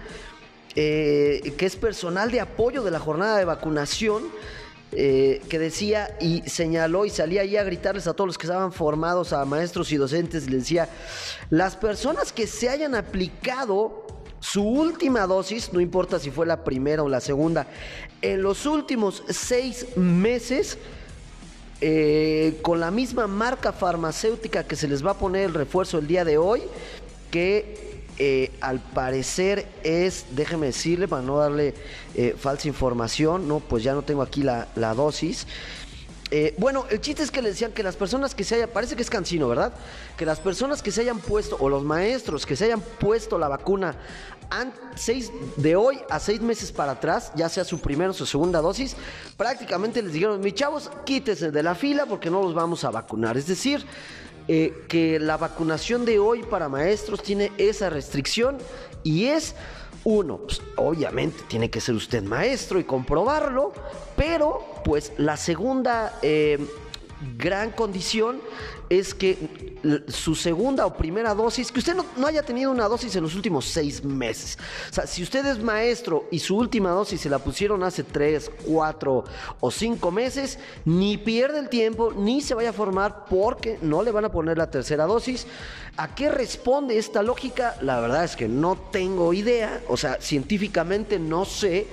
eh, 0.75 1.55
que 1.57 1.67
es 1.67 1.77
personal 1.77 2.31
de 2.31 2.41
apoyo 2.41 2.83
de 2.83 2.91
la 2.91 2.99
jornada 2.99 3.39
de 3.39 3.45
vacunación. 3.45 4.25
que 4.93 5.59
decía 5.59 6.19
y 6.21 6.43
señaló 6.47 7.07
y 7.07 7.11
salía 7.11 7.41
ahí 7.41 7.57
a 7.57 7.65
gritarles 7.65 8.07
a 8.07 8.13
todos 8.13 8.29
los 8.29 8.37
que 8.37 8.47
estaban 8.47 8.75
formados, 8.75 9.33
a 9.33 9.43
maestros 9.47 9.91
y 9.91 9.97
docentes, 9.97 10.51
les 10.51 10.65
decía, 10.65 10.87
las 11.49 11.77
personas 11.77 12.31
que 12.31 12.47
se 12.47 12.69
hayan 12.69 12.95
aplicado 12.95 14.05
su 14.43 14.65
última 14.65 15.25
dosis, 15.29 15.73
no 15.73 15.81
importa 15.81 16.19
si 16.19 16.33
fue 16.33 16.47
la 16.47 16.65
primera 16.65 17.05
o 17.05 17.09
la 17.09 17.21
segunda, 17.21 17.69
en 18.21 18.43
los 18.43 18.67
últimos 18.67 19.23
seis 19.29 19.97
meses, 19.97 20.79
eh, 21.81 22.59
con 22.61 22.81
la 22.81 22.91
misma 22.91 23.29
marca 23.29 23.73
farmacéutica 23.73 24.65
que 24.65 24.75
se 24.75 24.89
les 24.89 25.07
va 25.07 25.13
a 25.13 25.19
poner 25.19 25.45
el 25.45 25.55
refuerzo 25.55 25.99
el 25.99 26.09
día 26.09 26.25
de 26.25 26.39
hoy, 26.39 26.61
que 27.31 28.05
eh, 28.19 28.51
al 28.61 28.81
parecer 28.81 29.69
es, 29.85 30.27
déjeme 30.33 30.67
decirle, 30.67 31.07
para 31.07 31.23
no 31.23 31.39
darle 31.39 31.75
eh, 32.17 32.35
falsa 32.37 32.67
información, 32.67 33.47
no, 33.47 33.61
pues 33.61 33.85
ya 33.85 33.95
no 33.95 34.03
tengo 34.03 34.23
aquí 34.23 34.43
la, 34.43 34.67
la 34.75 34.93
dosis. 34.93 35.47
Eh, 36.35 36.55
bueno, 36.57 36.87
el 36.89 36.99
chiste 36.99 37.23
es 37.23 37.31
que 37.31 37.43
le 37.43 37.51
decían 37.51 37.73
que 37.73 37.83
las 37.83 37.95
personas 37.95 38.35
que 38.35 38.43
se 38.43 38.55
hayan, 38.55 38.71
parece 38.71 38.97
que 38.97 39.03
es 39.03 39.11
cansino, 39.11 39.49
¿verdad? 39.49 39.75
Que 40.17 40.25
las 40.25 40.41
personas 40.41 40.83
que 40.83 40.91
se 40.91 41.03
hayan 41.03 41.19
puesto, 41.19 41.59
o 41.61 41.69
los 41.69 41.85
maestros 41.85 42.47
que 42.47 42.57
se 42.57 42.65
hayan 42.65 42.81
puesto 42.81 43.39
la 43.39 43.49
vacuna 43.49 43.97
seis, 44.95 45.31
de 45.59 45.77
hoy 45.77 45.99
a 46.09 46.19
seis 46.19 46.41
meses 46.41 46.73
para 46.73 46.93
atrás, 46.93 47.33
ya 47.35 47.51
sea 47.51 47.65
su 47.65 47.81
primera 47.81 48.13
o 48.13 48.15
su 48.15 48.25
segunda 48.25 48.63
dosis, 48.63 48.97
prácticamente 49.37 50.01
les 50.01 50.15
dijeron, 50.15 50.41
mis 50.41 50.55
chavos, 50.55 50.91
quítese 51.05 51.51
de 51.51 51.63
la 51.63 51.75
fila 51.75 52.07
porque 52.07 52.31
no 52.31 52.43
los 52.43 52.55
vamos 52.55 52.83
a 52.85 52.91
vacunar. 52.91 53.37
Es 53.37 53.47
decir, 53.47 53.85
eh, 54.49 54.73
que 54.89 55.21
la 55.21 55.37
vacunación 55.37 56.07
de 56.07 56.19
hoy 56.19 56.45
para 56.45 56.71
maestros 56.71 57.23
tiene 57.23 57.53
esa 57.59 57.91
restricción 57.91 58.57
y 59.03 59.27
es 59.27 59.55
uno, 60.05 60.39
pues, 60.39 60.61
obviamente 60.77 61.45
tiene 61.49 61.71
que 61.71 61.81
ser 61.81 61.95
usted 61.95 62.23
maestro 62.23 62.79
y 62.79 62.85
comprobarlo, 62.85 63.73
pero 64.17 64.65
pues 64.85 65.13
la 65.17 65.37
segunda 65.37 66.19
eh, 66.23 66.59
gran 67.37 67.71
condición 67.71 68.41
es 68.99 69.15
que 69.15 69.37
su 70.09 70.35
segunda 70.35 70.87
o 70.87 70.97
primera 70.97 71.35
dosis, 71.35 71.73
que 71.73 71.79
usted 71.79 71.95
no, 71.95 72.05
no 72.17 72.27
haya 72.27 72.43
tenido 72.43 72.71
una 72.71 72.89
dosis 72.89 73.17
en 73.17 73.23
los 73.23 73.35
últimos 73.35 73.65
seis 73.65 74.05
meses. 74.05 74.59
O 74.91 74.93
sea, 74.93 75.07
si 75.07 75.23
usted 75.23 75.45
es 75.47 75.63
maestro 75.63 76.29
y 76.31 76.39
su 76.39 76.57
última 76.57 76.91
dosis 76.91 77.21
se 77.21 77.31
la 77.31 77.39
pusieron 77.39 77.83
hace 77.83 78.05
tres, 78.05 78.51
cuatro 78.65 79.25
o 79.61 79.71
cinco 79.71 80.11
meses, 80.11 80.59
ni 80.85 81.17
pierde 81.17 81.59
el 81.59 81.69
tiempo, 81.69 82.13
ni 82.13 82.41
se 82.41 82.55
vaya 82.55 82.71
a 82.71 82.75
formar 82.75 83.25
porque 83.29 83.79
no 83.83 84.03
le 84.03 84.13
van 84.13 84.27
a 84.27 84.33
poner 84.33 84.59
la 84.59 84.71
tercera 84.71 85.07
dosis. 85.07 85.47
¿A 85.97 86.15
qué 86.15 86.31
responde 86.31 86.99
esta 86.99 87.23
lógica? 87.23 87.77
La 87.81 88.01
verdad 88.01 88.25
es 88.25 88.37
que 88.37 88.49
no 88.49 88.77
tengo 88.77 89.33
idea. 89.33 89.83
O 89.89 89.97
sea, 89.97 90.21
científicamente 90.21 91.19
no 91.19 91.45
sé 91.45 91.87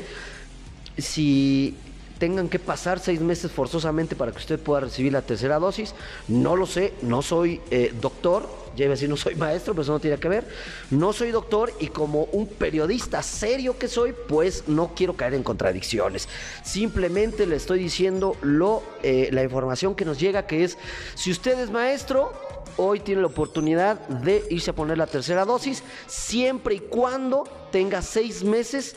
si 0.97 1.75
tengan 2.19 2.49
que 2.49 2.59
pasar 2.59 2.99
seis 2.99 3.21
meses 3.21 3.51
forzosamente 3.51 4.15
para 4.15 4.31
que 4.31 4.37
usted 4.37 4.59
pueda 4.59 4.81
recibir 4.81 5.13
la 5.13 5.21
tercera 5.21 5.57
dosis. 5.57 5.95
No 6.27 6.55
lo 6.55 6.67
sé, 6.67 6.93
no 7.01 7.21
soy 7.21 7.61
eh, 7.71 7.93
doctor, 7.99 8.47
ya 8.75 8.85
iba 8.85 8.93
a 8.93 8.95
decir 8.95 9.09
no 9.09 9.17
soy 9.17 9.35
maestro, 9.35 9.73
pero 9.73 9.83
eso 9.83 9.93
no 9.93 9.99
tiene 9.99 10.17
que 10.17 10.29
ver. 10.29 10.47
No 10.91 11.13
soy 11.13 11.31
doctor 11.31 11.73
y 11.79 11.87
como 11.87 12.25
un 12.25 12.47
periodista 12.47 13.23
serio 13.23 13.79
que 13.79 13.87
soy, 13.87 14.13
pues 14.27 14.65
no 14.67 14.93
quiero 14.95 15.15
caer 15.15 15.33
en 15.33 15.43
contradicciones. 15.43 16.27
Simplemente 16.63 17.45
le 17.45 17.55
estoy 17.55 17.79
diciendo 17.79 18.35
lo, 18.41 18.83
eh, 19.01 19.29
la 19.31 19.43
información 19.43 19.95
que 19.95 20.05
nos 20.05 20.19
llega, 20.19 20.45
que 20.45 20.63
es, 20.63 20.77
si 21.15 21.31
usted 21.31 21.57
es 21.59 21.71
maestro, 21.71 22.31
hoy 22.77 22.99
tiene 22.99 23.21
la 23.21 23.27
oportunidad 23.27 23.99
de 24.07 24.45
irse 24.49 24.71
a 24.71 24.75
poner 24.75 24.97
la 24.97 25.07
tercera 25.07 25.45
dosis, 25.45 25.83
siempre 26.07 26.75
y 26.75 26.79
cuando 26.79 27.43
tenga 27.71 28.01
seis 28.01 28.43
meses 28.43 28.95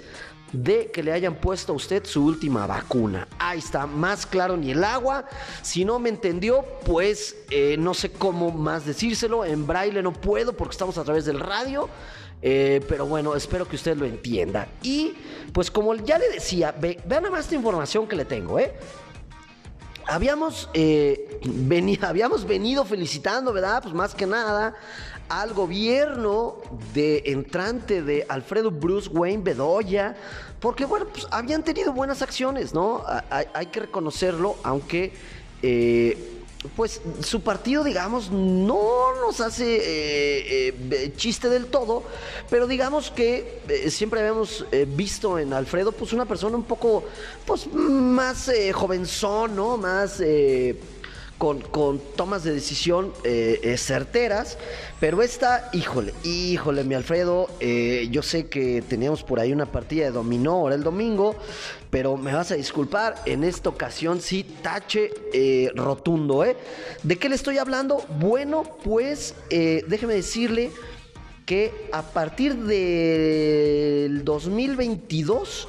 de 0.52 0.90
que 0.90 1.02
le 1.02 1.12
hayan 1.12 1.35
puesto 1.35 1.73
a 1.73 1.76
usted 1.76 2.04
su 2.04 2.25
última 2.25 2.66
vacuna. 2.66 3.26
Ahí 3.38 3.59
está, 3.59 3.87
más 3.87 4.26
claro 4.26 4.56
ni 4.56 4.71
el 4.71 4.85
agua. 4.85 5.26
Si 5.62 5.85
no 5.85 5.99
me 5.99 6.09
entendió, 6.09 6.64
pues 6.85 7.37
eh, 7.50 7.76
no 7.78 7.94
sé 7.94 8.12
cómo 8.12 8.50
más 8.50 8.85
decírselo. 8.85 9.44
En 9.44 9.66
braille 9.66 10.02
no 10.02 10.12
puedo 10.12 10.52
porque 10.52 10.73
estamos 10.73 10.99
a 10.99 11.04
través 11.04 11.25
del 11.25 11.40
radio. 11.40 11.88
Eh, 12.44 12.85
pero 12.88 13.06
bueno, 13.06 13.37
espero 13.37 13.66
que 13.66 13.76
usted 13.76 13.97
lo 13.97 14.04
entienda. 14.04 14.68
Y 14.82 15.14
pues 15.52 15.71
como 15.71 15.94
ya 15.94 16.18
le 16.18 16.28
decía, 16.28 16.73
ve, 16.73 17.00
vean 17.06 17.23
nada 17.23 17.32
más 17.32 17.44
esta 17.44 17.54
información 17.54 18.06
que 18.06 18.16
le 18.16 18.25
tengo, 18.25 18.59
¿eh? 18.59 18.75
Habíamos, 20.09 20.68
eh, 20.75 21.40
habíamos 22.02 22.44
venido 22.44 22.85
felicitando, 22.85 23.52
¿verdad? 23.52 23.82
Pues 23.82 23.94
más 23.94 24.14
que 24.14 24.26
nada 24.26 24.75
al 25.33 25.55
gobierno 25.55 26.57
de 26.93 27.23
entrante 27.25 28.03
de 28.03 28.27
Alfredo 28.29 28.71
Bruce 28.71 29.09
Wayne 29.09 29.43
Bedoya, 29.43 30.15
porque 30.61 30.85
bueno, 30.85 31.07
pues 31.07 31.27
habían 31.31 31.62
tenido 31.62 31.95
buenas 31.95 32.21
acciones, 32.21 32.75
¿no? 32.75 33.03
Hay, 33.31 33.67
que 33.69 33.81
reconocerlo, 33.81 34.57
aunque 34.62 35.15
eh, 35.62 36.43
pues 36.77 37.01
su 37.23 37.41
partido, 37.41 37.83
digamos, 37.83 38.31
no 38.31 39.23
nos 39.23 39.41
hace 39.41 39.77
eh, 39.77 40.75
eh, 40.91 41.12
chiste 41.17 41.49
del 41.49 41.65
todo, 41.69 42.03
pero 42.51 42.67
digamos 42.67 43.11
que 43.11 43.62
siempre 43.89 44.21
habíamos 44.21 44.67
visto 44.89 45.39
en 45.39 45.55
Alfredo, 45.55 45.93
pues 45.93 46.12
una 46.12 46.27
persona 46.27 46.59
un 46.59 46.65
poco, 46.65 47.05
pues 47.47 47.73
más 47.73 48.51
jovenzón, 48.75 49.57
¿no? 49.57 49.79
Más... 49.79 50.21
con, 51.39 51.61
con 51.61 52.01
tomas 52.17 52.45
de 52.45 52.53
decisión 52.53 53.12
eh, 53.25 53.61
eh, 53.62 53.77
certeras, 53.77 54.59
pero 55.01 55.23
esta, 55.23 55.71
híjole, 55.73 56.15
híjole, 56.23 56.85
mi 56.85 56.95
Alfredo, 56.95 57.49
eh, 57.61 58.09
yo 58.11 58.23
sé 58.23 58.47
que 58.47 58.83
teníamos 58.83 59.23
por 59.23 59.41
ahí 59.41 59.53
una 59.53 59.67
partida 59.67 60.05
de 60.05 60.12
dominó 60.12 60.53
ahora 60.53 60.75
el 60.75 60.83
domingo, 60.83 61.35
pero 61.91 62.17
me 62.17 62.33
vas 62.33 62.53
a 62.53 62.55
disculpar, 62.55 63.17
en 63.27 63.45
esta 63.45 63.69
ocasión 63.69 64.21
sí, 64.21 64.45
tache 64.62 65.11
rotundo, 65.75 66.45
¿eh? 66.45 66.57
¿De 67.03 67.19
qué 67.19 67.29
le 67.29 67.35
estoy 67.35 67.59
hablando? 67.59 68.05
Bueno, 68.19 68.62
pues 68.85 69.35
déjeme 69.51 70.15
decirle 70.15 70.71
que 71.45 71.89
a 71.93 72.03
partir 72.03 72.57
del 72.57 74.25
2022 74.25 75.69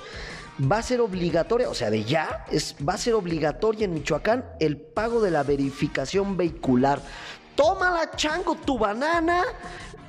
va 0.60 0.78
a 0.78 0.84
ser 0.84 1.02
obligatoria, 1.02 1.70
o 1.70 1.74
sea, 1.74 1.90
de 1.90 2.04
ya, 2.04 2.46
es, 2.52 2.76
va 2.88 2.94
a 2.94 2.98
ser 2.98 3.14
obligatoria 3.16 3.86
en 3.86 3.94
Michoacán 3.94 4.46
el 4.60 4.78
pago 4.78 5.22
de 5.22 5.32
la 5.32 5.44
verificación 5.44 6.38
vehicular. 6.38 7.02
Tómala, 7.56 8.10
chango, 8.16 8.56
tu 8.56 8.78
banana. 8.78 9.44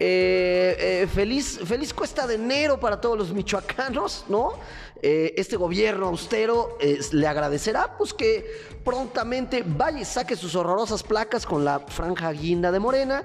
Eh, 0.01 1.03
eh, 1.03 1.07
feliz, 1.07 1.61
feliz 1.65 1.95
cuesta 1.95 2.27
de 2.27 2.35
enero 2.35 2.81
para 2.81 3.01
todos 3.01 3.17
los 3.17 3.33
michoacanos, 3.33 4.25
¿no? 4.29 4.55
Eh, 5.01 5.35
este 5.37 5.57
gobierno 5.57 6.07
austero 6.07 6.79
eh, 6.81 6.99
le 7.13 7.27
agradecerá 7.27 7.97
pues 7.97 8.15
que 8.15 8.47
prontamente 8.83 9.63
vaya 9.65 10.01
y 10.01 10.05
saque 10.05 10.35
sus 10.35 10.55
horrorosas 10.55 11.03
placas 11.03 11.45
con 11.45 11.65
la 11.65 11.81
franja 11.81 12.33
guinda 12.33 12.73
de 12.73 12.81
Morena 12.81 13.23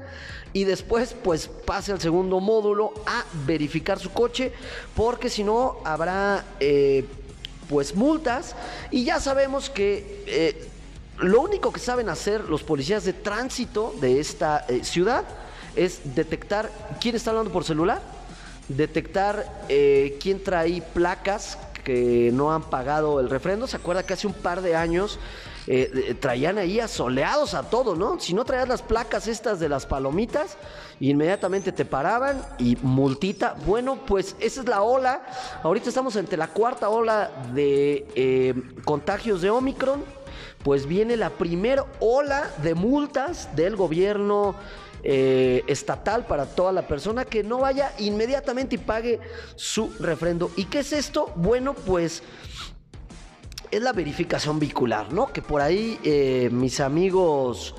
y 0.51 0.65
después 0.65 1.15
pues 1.23 1.47
pase 1.47 1.93
al 1.93 2.01
segundo 2.01 2.41
módulo 2.41 2.93
a 3.05 3.23
verificar 3.45 3.97
su 3.97 4.11
coche 4.11 4.51
porque 4.93 5.29
si 5.29 5.43
no 5.43 5.77
habrá 5.85 6.43
pues 7.69 7.95
multas 7.95 8.55
y 8.91 9.05
ya 9.05 9.21
sabemos 9.21 9.69
que 9.69 10.67
lo 11.19 11.41
único 11.41 11.71
que 11.71 11.79
saben 11.79 12.09
hacer 12.09 12.45
los 12.45 12.63
policías 12.63 13.03
de 13.03 13.13
tránsito 13.13 13.93
de 13.99 14.19
esta 14.19 14.65
eh, 14.67 14.83
ciudad 14.83 15.25
es 15.75 16.15
detectar 16.15 16.69
quién 16.99 17.15
está 17.15 17.31
hablando 17.31 17.51
por 17.51 17.63
celular, 17.63 18.01
detectar 18.67 19.65
eh, 19.69 20.17
quién 20.21 20.43
trae 20.43 20.81
placas 20.81 21.57
que 21.83 22.31
no 22.33 22.53
han 22.53 22.63
pagado 22.63 23.19
el 23.19 23.29
refrendo. 23.29 23.67
¿Se 23.67 23.77
acuerda 23.77 24.03
que 24.03 24.13
hace 24.13 24.27
un 24.27 24.33
par 24.33 24.61
de 24.61 24.75
años 24.75 25.19
eh, 25.71 26.15
traían 26.19 26.57
ahí 26.57 26.79
asoleados 26.79 27.53
a 27.53 27.63
todos, 27.63 27.97
¿no? 27.97 28.19
Si 28.19 28.33
no 28.33 28.43
traías 28.43 28.67
las 28.67 28.81
placas 28.81 29.27
estas 29.27 29.59
de 29.59 29.69
las 29.69 29.85
palomitas, 29.85 30.57
inmediatamente 30.99 31.71
te 31.71 31.85
paraban 31.85 32.41
y 32.57 32.75
multita. 32.81 33.55
Bueno, 33.65 33.99
pues 34.05 34.35
esa 34.39 34.61
es 34.61 34.67
la 34.67 34.81
ola. 34.81 35.21
Ahorita 35.61 35.89
estamos 35.89 36.15
ante 36.15 36.37
la 36.37 36.47
cuarta 36.47 36.89
ola 36.89 37.29
de 37.53 38.07
eh, 38.15 38.53
contagios 38.83 39.41
de 39.41 39.51
Omicron. 39.51 40.03
Pues 40.63 40.85
viene 40.85 41.15
la 41.15 41.29
primera 41.29 41.85
ola 41.99 42.49
de 42.61 42.75
multas 42.75 43.55
del 43.55 43.75
gobierno 43.75 44.55
eh, 45.01 45.63
estatal 45.67 46.25
para 46.25 46.45
toda 46.45 46.73
la 46.73 46.85
persona 46.85 47.23
que 47.23 47.41
no 47.41 47.59
vaya 47.59 47.93
inmediatamente 47.99 48.75
y 48.75 48.79
pague 48.79 49.21
su 49.55 49.93
refrendo. 49.99 50.51
¿Y 50.57 50.65
qué 50.65 50.79
es 50.79 50.91
esto? 50.91 51.31
Bueno, 51.37 51.73
pues 51.73 52.21
es 53.71 53.81
la 53.81 53.93
verificación 53.93 54.59
vehicular, 54.59 55.13
¿no? 55.13 55.31
Que 55.31 55.41
por 55.41 55.61
ahí 55.61 55.97
eh, 56.03 56.49
mis 56.51 56.81
amigos 56.81 57.75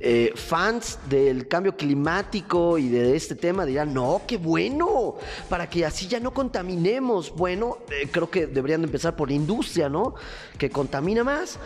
eh, 0.00 0.32
fans 0.34 0.98
del 1.08 1.48
cambio 1.48 1.74
climático 1.74 2.76
y 2.76 2.90
de 2.90 3.16
este 3.16 3.36
tema 3.36 3.64
dirán, 3.64 3.94
no, 3.94 4.20
qué 4.26 4.36
bueno, 4.36 5.16
para 5.48 5.70
que 5.70 5.86
así 5.86 6.08
ya 6.08 6.20
no 6.20 6.34
contaminemos. 6.34 7.34
Bueno, 7.34 7.78
creo 8.10 8.30
que 8.30 8.46
deberían 8.46 8.84
empezar 8.84 9.16
por 9.16 9.30
la 9.30 9.34
industria, 9.36 9.88
¿no? 9.88 10.14
Que 10.58 10.68
contamina 10.68 11.24
más. 11.24 11.58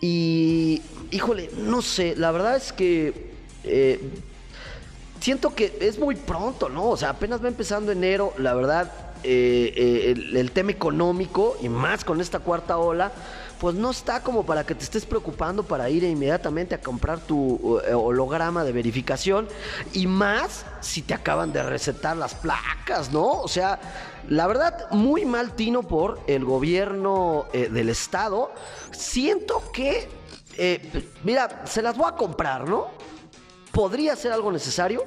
Y, 0.00 0.82
híjole, 1.10 1.50
no 1.58 1.82
sé, 1.82 2.14
la 2.16 2.30
verdad 2.30 2.56
es 2.56 2.72
que... 2.72 3.28
Eh, 3.64 4.00
siento 5.20 5.54
que 5.54 5.76
es 5.80 5.98
muy 5.98 6.14
pronto, 6.14 6.68
¿no? 6.68 6.90
O 6.90 6.96
sea, 6.96 7.10
apenas 7.10 7.42
va 7.42 7.48
empezando 7.48 7.92
enero, 7.92 8.32
la 8.38 8.54
verdad, 8.54 8.92
el, 9.24 10.36
el 10.36 10.50
tema 10.52 10.70
económico 10.70 11.56
y 11.60 11.68
más 11.68 12.04
con 12.04 12.20
esta 12.20 12.38
cuarta 12.38 12.78
ola, 12.78 13.12
pues 13.58 13.74
no 13.74 13.90
está 13.90 14.22
como 14.22 14.46
para 14.46 14.64
que 14.64 14.74
te 14.74 14.84
estés 14.84 15.04
preocupando 15.04 15.62
para 15.62 15.90
ir 15.90 16.04
inmediatamente 16.04 16.74
a 16.74 16.80
comprar 16.80 17.18
tu 17.20 17.80
eh, 17.80 17.92
holograma 17.92 18.64
de 18.64 18.72
verificación 18.72 19.48
y 19.92 20.06
más 20.06 20.64
si 20.80 21.02
te 21.02 21.14
acaban 21.14 21.52
de 21.52 21.62
recetar 21.62 22.16
las 22.16 22.34
placas, 22.34 23.12
¿no? 23.12 23.40
O 23.40 23.48
sea, 23.48 23.80
la 24.28 24.46
verdad, 24.46 24.90
muy 24.90 25.24
mal 25.24 25.54
tino 25.56 25.82
por 25.82 26.20
el 26.26 26.44
gobierno 26.44 27.46
eh, 27.52 27.68
del 27.68 27.88
estado. 27.88 28.52
Siento 28.92 29.62
que, 29.72 30.08
eh, 30.56 31.10
mira, 31.24 31.62
se 31.66 31.82
las 31.82 31.96
voy 31.96 32.08
a 32.08 32.16
comprar, 32.16 32.68
¿no? 32.68 32.96
podría 33.70 34.16
ser 34.16 34.32
algo 34.32 34.50
necesario, 34.50 35.04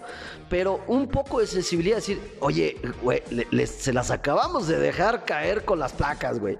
pero 0.49 0.81
un 0.87 1.07
poco 1.09 1.41
de 1.41 1.47
sensibilidad, 1.47 1.97
decir, 1.97 2.37
oye, 2.39 2.77
güey, 3.01 3.21
se 3.65 3.91
las 3.91 4.11
acabamos 4.11 4.65
de 4.67 4.77
dejar 4.79 5.25
caer 5.25 5.65
con 5.65 5.77
las 5.77 5.91
placas, 5.91 6.39
güey 6.39 6.57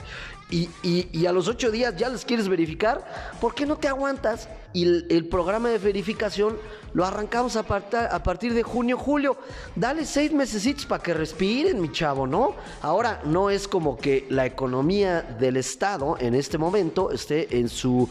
y, 0.52 1.26
a 1.26 1.32
los 1.32 1.48
ocho 1.48 1.72
días 1.72 1.96
ya 1.96 2.10
les 2.10 2.26
quieres 2.26 2.50
verificar, 2.50 3.32
¿por 3.40 3.56
qué 3.56 3.66
no 3.66 3.78
te 3.78 3.88
aguantas? 3.88 4.50
Y 4.74 4.84
el, 4.84 5.28
programa 5.28 5.70
de 5.70 5.78
verificación 5.78 6.58
lo 6.94 7.06
arrancamos 7.06 7.56
a, 7.56 7.60
a, 7.62 8.24
partir 8.24 8.54
de 8.54 8.64
junio, 8.64 8.98
julio. 8.98 9.38
Dale 9.76 10.06
seis 10.06 10.32
mesecitos 10.34 10.86
para 10.86 11.02
que 11.02 11.14
respiren, 11.14 11.82
mi 11.82 11.92
chavo, 11.92 12.28
¿no? 12.28 12.56
Ahora, 12.82 13.22
no 13.26 13.50
es 13.50 13.68
como 13.68 13.98
que 13.98 14.26
la 14.30 14.46
economía 14.46 15.22
del 15.22 15.58
Estado 15.58 16.18
en 16.20 16.36
este 16.36 16.58
momento 16.58 17.12
esté 17.12 17.58
en 17.58 17.70
su, 17.70 18.10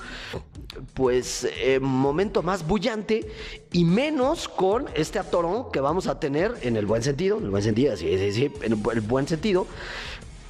pues, 0.94 1.46
eh, 1.58 1.78
momento 1.80 2.42
más 2.42 2.66
bullante 2.66 3.26
y 3.72 3.84
menos 3.84 4.48
con 4.48 4.86
este 4.94 5.18
atorón 5.18 5.70
que 5.70 5.80
vamos 5.80 6.06
a 6.06 6.18
tener 6.20 6.54
en 6.62 6.76
el 6.76 6.86
buen 6.86 7.02
sentido, 7.02 7.38
en 7.38 7.44
el 7.44 7.50
buen 7.50 7.62
sentido, 7.62 7.96
sí, 7.96 8.16
sí, 8.16 8.32
sí, 8.32 8.52
en 8.62 8.72
el 8.72 9.00
buen 9.00 9.28
sentido 9.28 9.66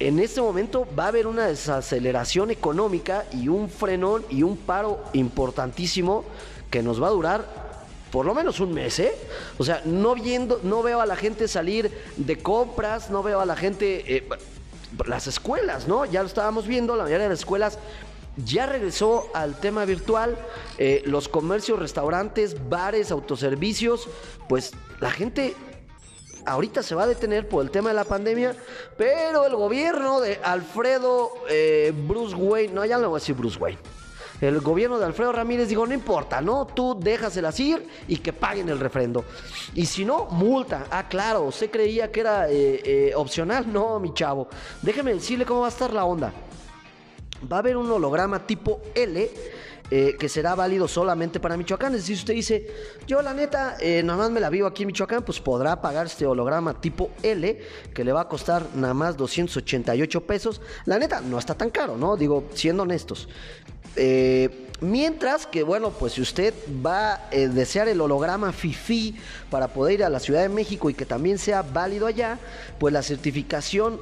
en 0.07 0.19
este 0.19 0.41
momento 0.41 0.87
va 0.97 1.05
a 1.05 1.07
haber 1.09 1.27
una 1.27 1.45
desaceleración 1.45 2.49
económica 2.49 3.25
y 3.31 3.49
un 3.49 3.69
frenón 3.69 4.25
y 4.29 4.41
un 4.41 4.57
paro 4.57 5.03
importantísimo 5.13 6.25
que 6.71 6.81
nos 6.81 7.01
va 7.01 7.07
a 7.07 7.11
durar 7.11 7.61
por 8.11 8.25
lo 8.25 8.33
menos 8.33 8.59
un 8.59 8.73
mes, 8.73 8.99
¿eh? 8.99 9.13
O 9.57 9.63
sea, 9.63 9.81
no 9.85 10.15
viendo, 10.15 10.59
no 10.63 10.81
veo 10.83 11.01
a 11.01 11.05
la 11.05 11.15
gente 11.15 11.47
salir 11.47 11.91
de 12.17 12.37
compras, 12.39 13.09
no 13.09 13.23
veo 13.23 13.39
a 13.39 13.45
la 13.45 13.55
gente, 13.55 14.17
eh, 14.17 14.27
las 15.05 15.27
escuelas, 15.27 15.87
¿no? 15.87 16.03
Ya 16.05 16.21
lo 16.21 16.27
estábamos 16.27 16.67
viendo, 16.67 16.95
la 16.95 17.03
mayoría 17.03 17.23
de 17.25 17.29
las 17.29 17.39
escuelas 17.39 17.79
ya 18.43 18.65
regresó 18.65 19.29
al 19.33 19.59
tema 19.59 19.85
virtual, 19.85 20.37
eh, 20.77 21.03
los 21.05 21.29
comercios, 21.29 21.79
restaurantes, 21.79 22.69
bares, 22.69 23.11
autoservicios, 23.11 24.09
pues 24.49 24.71
la 24.99 25.11
gente 25.11 25.55
ahorita 26.45 26.83
se 26.83 26.95
va 26.95 27.03
a 27.03 27.07
detener 27.07 27.47
por 27.47 27.63
el 27.63 27.71
tema 27.71 27.89
de 27.89 27.95
la 27.95 28.05
pandemia, 28.05 28.55
pero 28.97 29.45
el 29.45 29.55
gobierno 29.55 30.19
de 30.21 30.39
Alfredo 30.43 31.31
eh, 31.49 31.93
Bruce 32.07 32.35
Wayne, 32.35 32.73
no, 32.73 32.85
ya 32.85 32.97
no 32.97 33.09
voy 33.09 33.17
a 33.17 33.19
decir 33.19 33.35
Bruce 33.35 33.57
Wayne. 33.57 33.79
El 34.41 34.59
gobierno 34.59 34.97
de 34.97 35.05
Alfredo 35.05 35.31
Ramírez 35.31 35.69
dijo, 35.69 35.85
no 35.85 35.93
importa, 35.93 36.41
¿no? 36.41 36.65
Tú 36.65 36.97
déjaselas 36.99 37.59
ir 37.59 37.87
y 38.07 38.17
que 38.17 38.33
paguen 38.33 38.69
el 38.69 38.79
refrendo. 38.79 39.23
Y 39.75 39.85
si 39.85 40.03
no, 40.03 40.25
multa. 40.31 40.87
Ah, 40.89 41.07
claro, 41.07 41.43
usted 41.43 41.69
creía 41.69 42.11
que 42.11 42.21
era 42.21 42.49
eh, 42.49 42.81
eh, 42.83 43.13
opcional. 43.15 43.67
No, 43.71 43.99
mi 43.99 44.13
chavo. 44.13 44.47
Déjeme 44.81 45.13
decirle 45.13 45.45
cómo 45.45 45.61
va 45.61 45.67
a 45.67 45.69
estar 45.69 45.93
la 45.93 46.05
onda. 46.05 46.33
Va 47.51 47.57
a 47.57 47.59
haber 47.59 47.77
un 47.77 47.89
holograma 47.89 48.45
tipo 48.45 48.81
L 48.95 49.29
eh, 49.93 50.15
que 50.17 50.29
será 50.29 50.55
válido 50.55 50.87
solamente 50.87 51.41
para 51.41 51.57
Michoacán. 51.57 51.93
Es 51.93 52.03
decir, 52.03 52.15
usted 52.15 52.33
dice, 52.33 52.65
yo 53.07 53.21
la 53.21 53.33
neta, 53.33 53.75
eh, 53.81 54.01
nada 54.03 54.19
más 54.19 54.31
me 54.31 54.39
la 54.39 54.49
vivo 54.49 54.65
aquí 54.65 54.83
en 54.83 54.87
Michoacán, 54.87 55.21
pues 55.23 55.41
podrá 55.41 55.81
pagar 55.81 56.05
este 56.05 56.25
holograma 56.25 56.79
tipo 56.79 57.11
L, 57.21 57.59
que 57.93 58.05
le 58.05 58.13
va 58.13 58.21
a 58.21 58.27
costar 58.29 58.65
nada 58.73 58.93
más 58.93 59.17
288 59.17 60.21
pesos. 60.25 60.61
La 60.85 60.97
neta, 60.97 61.19
no 61.19 61.37
está 61.37 61.55
tan 61.55 61.69
caro, 61.71 61.97
¿no? 61.97 62.15
Digo, 62.15 62.45
siendo 62.53 62.83
honestos. 62.83 63.27
Eh, 63.97 64.69
mientras 64.79 65.45
que, 65.45 65.61
bueno, 65.61 65.89
pues 65.89 66.13
si 66.13 66.21
usted 66.21 66.53
va 66.85 67.15
a 67.15 67.29
desear 67.35 67.89
el 67.89 67.99
holograma 67.99 68.53
FIFI 68.53 69.17
para 69.49 69.67
poder 69.67 69.95
ir 69.95 70.03
a 70.05 70.09
la 70.09 70.21
Ciudad 70.21 70.41
de 70.41 70.47
México 70.47 70.89
y 70.89 70.93
que 70.93 71.05
también 71.05 71.37
sea 71.37 71.63
válido 71.63 72.07
allá, 72.07 72.39
pues 72.79 72.93
la 72.93 73.03
certificación 73.03 73.99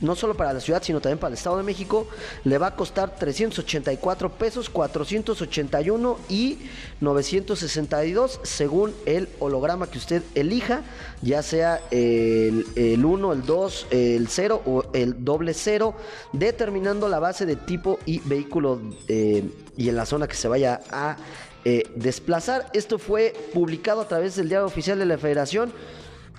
no 0.00 0.14
solo 0.14 0.34
para 0.34 0.52
la 0.52 0.60
ciudad, 0.60 0.82
sino 0.82 1.00
también 1.00 1.18
para 1.18 1.28
el 1.28 1.34
Estado 1.34 1.56
de 1.56 1.62
México, 1.62 2.06
le 2.44 2.58
va 2.58 2.68
a 2.68 2.76
costar 2.76 3.16
384 3.16 4.30
pesos, 4.32 4.68
481 4.70 6.18
y 6.28 6.58
962, 7.00 8.40
según 8.42 8.94
el 9.06 9.28
holograma 9.38 9.90
que 9.90 9.98
usted 9.98 10.22
elija, 10.34 10.82
ya 11.22 11.42
sea 11.42 11.80
el, 11.90 12.64
1, 12.76 13.32
el 13.32 13.46
2, 13.46 13.86
el 13.90 14.28
0 14.28 14.62
o 14.66 14.84
el 14.92 15.24
doble 15.24 15.54
0, 15.54 15.94
determinando 16.32 17.08
la 17.08 17.18
base 17.18 17.46
de 17.46 17.56
tipo 17.56 17.98
y 18.06 18.20
vehículo 18.20 18.80
eh, 19.08 19.48
y 19.76 19.88
en 19.88 19.96
la 19.96 20.06
zona 20.06 20.28
que 20.28 20.34
se 20.34 20.48
vaya 20.48 20.80
a 20.90 21.16
eh, 21.64 21.84
desplazar. 21.94 22.70
Esto 22.72 22.98
fue 22.98 23.34
publicado 23.52 24.00
a 24.00 24.08
través 24.08 24.36
del 24.36 24.48
diario 24.48 24.66
oficial 24.66 24.98
de 24.98 25.06
la 25.06 25.18
Federación. 25.18 25.72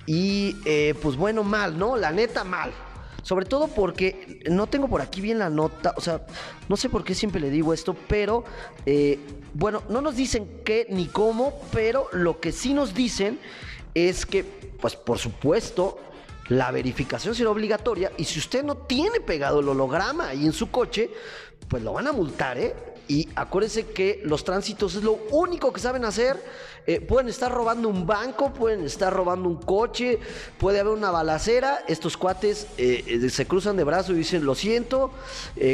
Y 0.08 0.56
eh, 0.66 0.96
pues 1.02 1.16
bueno, 1.16 1.44
mal, 1.44 1.78
¿no? 1.78 1.96
La 1.96 2.12
neta, 2.12 2.44
mal. 2.44 2.72
Sobre 3.24 3.46
todo 3.46 3.68
porque 3.68 4.40
no 4.50 4.68
tengo 4.68 4.88
por 4.88 5.02
aquí 5.02 5.22
bien 5.22 5.40
la 5.40 5.50
nota, 5.50 5.94
o 5.96 6.02
sea, 6.02 6.26
no 6.68 6.78
sé 6.78 6.90
por 6.90 7.04
qué 7.04 7.14
siempre 7.14 7.40
le 7.40 7.50
digo 7.50 7.74
esto, 7.74 7.96
pero 8.08 8.44
eh, 8.86 9.20
bueno, 9.54 9.84
no 9.90 10.02
nos 10.02 10.16
dicen 10.16 10.62
qué 10.66 10.88
ni 10.90 11.06
cómo, 11.06 11.54
pero 11.72 12.08
lo 12.14 12.40
que 12.40 12.52
sí 12.52 12.74
nos 12.74 12.94
dicen 12.94 13.40
es 13.94 14.26
que, 14.26 14.44
pues 14.44 14.96
por 14.96 15.20
supuesto, 15.20 16.00
la 16.50 16.72
verificación 16.72 17.36
será 17.36 17.50
obligatoria 17.50 18.12
y 18.18 18.26
si 18.26 18.40
usted 18.40 18.64
no 18.64 18.76
tiene 18.76 19.20
pegado 19.20 19.60
el 19.60 19.70
holograma 19.70 20.30
ahí 20.30 20.46
en 20.46 20.54
su 20.54 20.72
coche, 20.72 21.10
pues 21.68 21.84
lo 21.84 21.94
van 21.94 22.08
a 22.08 22.12
multar, 22.12 22.58
¿eh? 22.58 22.76
Y 23.08 23.28
acuérdense 23.36 23.88
que 23.88 24.22
los 24.24 24.44
tránsitos 24.44 24.96
es 24.96 25.04
lo 25.04 25.20
único 25.32 25.74
que 25.74 25.80
saben 25.80 26.06
hacer. 26.06 26.42
Eh, 26.88 27.00
pueden 27.00 27.30
estar 27.30 27.52
robando 27.52 27.90
un 27.90 28.08
banco, 28.08 28.52
pueden 28.54 28.84
estar 28.86 29.14
robando 29.14 29.48
un 29.48 29.58
coche, 29.58 30.20
puede 30.58 30.80
haber 30.80 30.94
una 30.94 31.12
balacera. 31.12 31.84
Estos 31.88 32.18
cuates 32.18 32.68
eh, 32.78 33.04
eh, 33.06 33.30
se 33.30 33.46
cruzan 33.46 33.78
de 33.78 33.84
brazo 33.84 34.14
y 34.14 34.16
dicen, 34.16 34.46
lo 34.46 34.56
siento, 34.56 35.12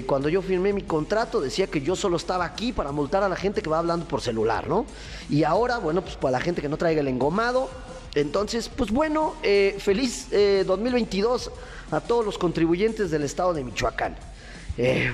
cuando 0.06 0.28
yo 0.30 0.42
firmé 0.42 0.74
mi 0.74 0.82
contrato 0.82 1.40
decía 1.40 1.68
que 1.68 1.82
yo 1.82 1.96
solo 1.96 2.18
estaba 2.18 2.44
aquí 2.46 2.74
para 2.74 2.92
multar 2.92 3.24
a 3.24 3.30
la 3.30 3.36
gente 3.36 3.62
que 3.62 3.70
va 3.70 3.80
hablando 3.80 4.08
por 4.08 4.22
celular, 4.22 4.68
¿no? 4.68 4.86
Y 5.30 5.44
ahora, 5.44 5.78
bueno, 5.78 6.02
pues 6.02 6.16
para 6.16 6.32
la 6.34 6.42
gente 6.42 6.62
que 6.62 6.70
no 6.70 6.78
traiga 6.78 7.02
el 7.02 7.08
engomado. 7.08 7.70
Entonces, 8.16 8.70
pues 8.70 8.92
bueno, 8.92 9.36
feliz 9.78 10.28
2022 10.66 11.52
a 11.92 12.00
todos 12.02 12.26
los 12.26 12.38
contribuyentes 12.38 13.12
del 13.12 13.24
estado 13.24 13.54
de 13.54 13.64
Michoacán. 13.64 14.18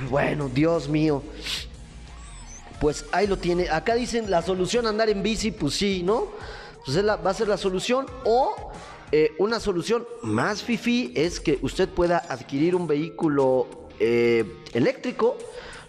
bueno, 0.10 0.49
Dios 0.49 0.88
mío 0.88 1.21
pues 2.84 3.06
ahí 3.13 3.28
lo 3.28 3.38
tiene. 3.38 3.69
Acá 3.69 3.96
dicen 3.96 4.30
la 4.30 4.41
solución 4.41 4.86
andar 4.88 5.10
en 5.10 5.24
bici, 5.24 5.52
pues 5.52 5.76
sí, 5.76 6.04
¿no? 6.04 6.28
Pues 6.84 6.98
va 7.08 7.30
a 7.30 7.34
ser 7.34 7.48
la 7.48 7.56
solución. 7.56 8.06
O 8.26 8.74
eh, 9.10 9.32
una 9.39 9.62
solución 9.62 10.06
más 10.22 10.63
fifi 10.63 11.13
es 11.15 11.39
que 11.39 11.60
usted 11.62 11.88
pueda 11.88 12.17
adquirir 12.17 12.76
un 12.76 12.86
vehículo 12.86 13.88
eh, 14.02 14.43
eléctrico, 14.74 15.38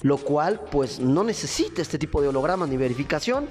lo 0.03 0.19
cual 0.19 0.61
pues 0.71 1.01
no 1.01 1.25
necesita 1.25 1.83
este 1.83 1.99
tipo 1.99 2.23
de 2.23 2.29
holograma 2.29 2.65
ni 2.65 2.77
verificación. 2.77 3.49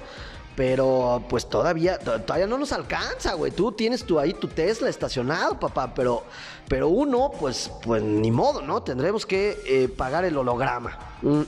Pero 0.56 1.22
pues 1.28 1.46
todavía, 1.46 1.98
todavía 1.98 2.46
no 2.46 2.56
nos 2.56 2.72
alcanza, 2.72 3.34
güey. 3.34 3.52
Tú 3.52 3.72
tienes 3.72 4.04
tu, 4.04 4.18
ahí 4.18 4.32
tu 4.32 4.48
Tesla 4.48 4.88
estacionado, 4.88 5.60
papá. 5.60 5.92
Pero, 5.92 6.22
pero 6.66 6.88
uno, 6.88 7.30
pues, 7.38 7.70
pues 7.82 8.02
ni 8.02 8.30
modo, 8.30 8.62
¿no? 8.62 8.82
Tendremos 8.82 9.26
que 9.26 9.60
eh, 9.66 9.88
pagar 9.88 10.24
el 10.24 10.34
holograma. 10.34 10.98
Mm. 11.20 11.42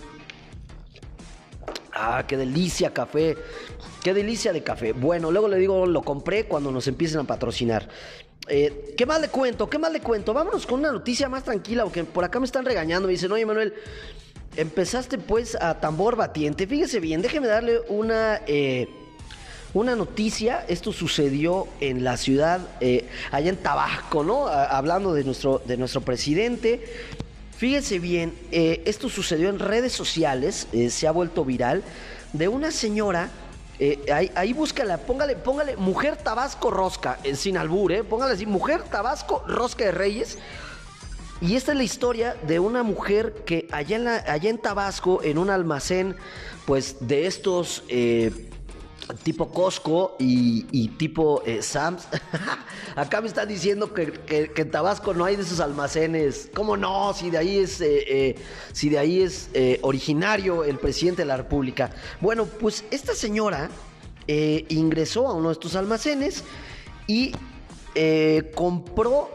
Ah, 1.98 2.24
qué 2.28 2.36
delicia 2.36 2.92
café. 2.92 3.36
Qué 4.02 4.12
delicia 4.12 4.52
de 4.52 4.62
café. 4.62 4.92
Bueno, 4.92 5.30
luego 5.30 5.48
le 5.48 5.56
digo, 5.56 5.86
lo 5.86 6.02
compré 6.02 6.44
cuando 6.44 6.70
nos 6.70 6.86
empiecen 6.88 7.20
a 7.20 7.24
patrocinar. 7.24 7.88
Eh, 8.48 8.94
¿Qué 8.98 9.06
más 9.06 9.18
le 9.20 9.28
cuento? 9.28 9.70
¿Qué 9.70 9.78
más 9.78 9.90
le 9.90 10.00
cuento? 10.00 10.34
Vámonos 10.34 10.66
con 10.66 10.80
una 10.80 10.92
noticia 10.92 11.30
más 11.30 11.44
tranquila, 11.44 11.84
porque 11.84 12.04
por 12.04 12.22
acá 12.22 12.38
me 12.38 12.44
están 12.44 12.66
regañando. 12.66 13.08
Me 13.08 13.12
dicen, 13.12 13.32
oye, 13.32 13.46
Manuel, 13.46 13.72
empezaste 14.56 15.16
pues 15.16 15.56
a 15.58 15.80
tambor 15.80 16.16
batiente. 16.16 16.66
Fíjese 16.66 17.00
bien, 17.00 17.22
déjeme 17.22 17.46
darle 17.46 17.80
una, 17.88 18.42
eh, 18.46 18.88
una 19.72 19.96
noticia. 19.96 20.66
Esto 20.68 20.92
sucedió 20.92 21.66
en 21.80 22.04
la 22.04 22.18
ciudad, 22.18 22.60
eh, 22.80 23.08
allá 23.30 23.48
en 23.48 23.56
Tabasco, 23.56 24.22
¿no? 24.22 24.48
hablando 24.48 25.14
de 25.14 25.24
nuestro, 25.24 25.62
de 25.64 25.78
nuestro 25.78 26.02
presidente. 26.02 26.84
Fíjense 27.56 27.98
bien, 27.98 28.34
eh, 28.52 28.82
esto 28.84 29.08
sucedió 29.08 29.48
en 29.48 29.58
redes 29.58 29.92
sociales, 29.92 30.68
eh, 30.72 30.90
se 30.90 31.06
ha 31.06 31.10
vuelto 31.10 31.44
viral, 31.44 31.82
de 32.32 32.48
una 32.48 32.70
señora 32.70 33.30
Eh, 33.78 34.30
ahí, 34.34 34.54
búscala, 34.54 34.96
póngale, 34.96 35.36
póngale 35.36 35.76
Mujer 35.76 36.16
Tabasco 36.16 36.70
Rosca, 36.70 37.18
sin 37.34 37.58
albur, 37.58 37.92
¿eh? 37.92 38.04
Póngale 38.04 38.32
así, 38.32 38.46
Mujer 38.46 38.82
Tabasco 38.84 39.44
Rosca 39.46 39.84
de 39.84 39.92
Reyes. 39.92 40.38
Y 41.42 41.56
esta 41.56 41.72
es 41.72 41.76
la 41.76 41.84
historia 41.84 42.36
de 42.46 42.58
una 42.58 42.82
mujer 42.82 43.42
que 43.44 43.68
allá 43.70 43.96
en, 43.96 44.08
allá 44.08 44.48
en 44.48 44.56
Tabasco, 44.56 45.22
en 45.22 45.36
un 45.36 45.50
almacén, 45.50 46.16
pues 46.64 46.96
de 47.00 47.26
estos 47.26 47.84
tipo 49.22 49.50
Costco 49.50 50.16
y, 50.18 50.88
tipo 50.98 51.42
eh, 51.46 51.62
Sam's. 51.62 52.06
Acá 52.96 53.20
me 53.20 53.28
están 53.28 53.48
diciendo 53.48 53.92
que, 53.92 54.52
en 54.54 54.70
Tabasco 54.70 55.14
no 55.14 55.24
hay 55.24 55.36
de 55.36 55.42
esos 55.42 55.60
almacenes. 55.60 56.50
¿Cómo 56.54 56.76
no? 56.76 57.12
Si 57.14 57.30
de 57.30 57.38
ahí 57.38 57.58
es, 57.58 57.80
eh, 57.80 58.04
eh, 58.06 58.34
si 58.72 58.88
de 58.88 58.98
ahí 58.98 59.22
es 59.22 59.50
originario 59.82 60.64
el 60.64 60.78
presidente 60.78 61.22
de 61.22 61.26
la 61.26 61.36
República. 61.36 61.90
Bueno, 62.20 62.46
pues 62.46 62.84
esta 62.90 63.14
señora 63.14 63.70
ingresó 64.26 65.28
a 65.28 65.34
uno 65.34 65.48
de 65.48 65.52
estos 65.52 65.76
almacenes 65.76 66.42
y 67.06 67.32
compró 68.54 69.30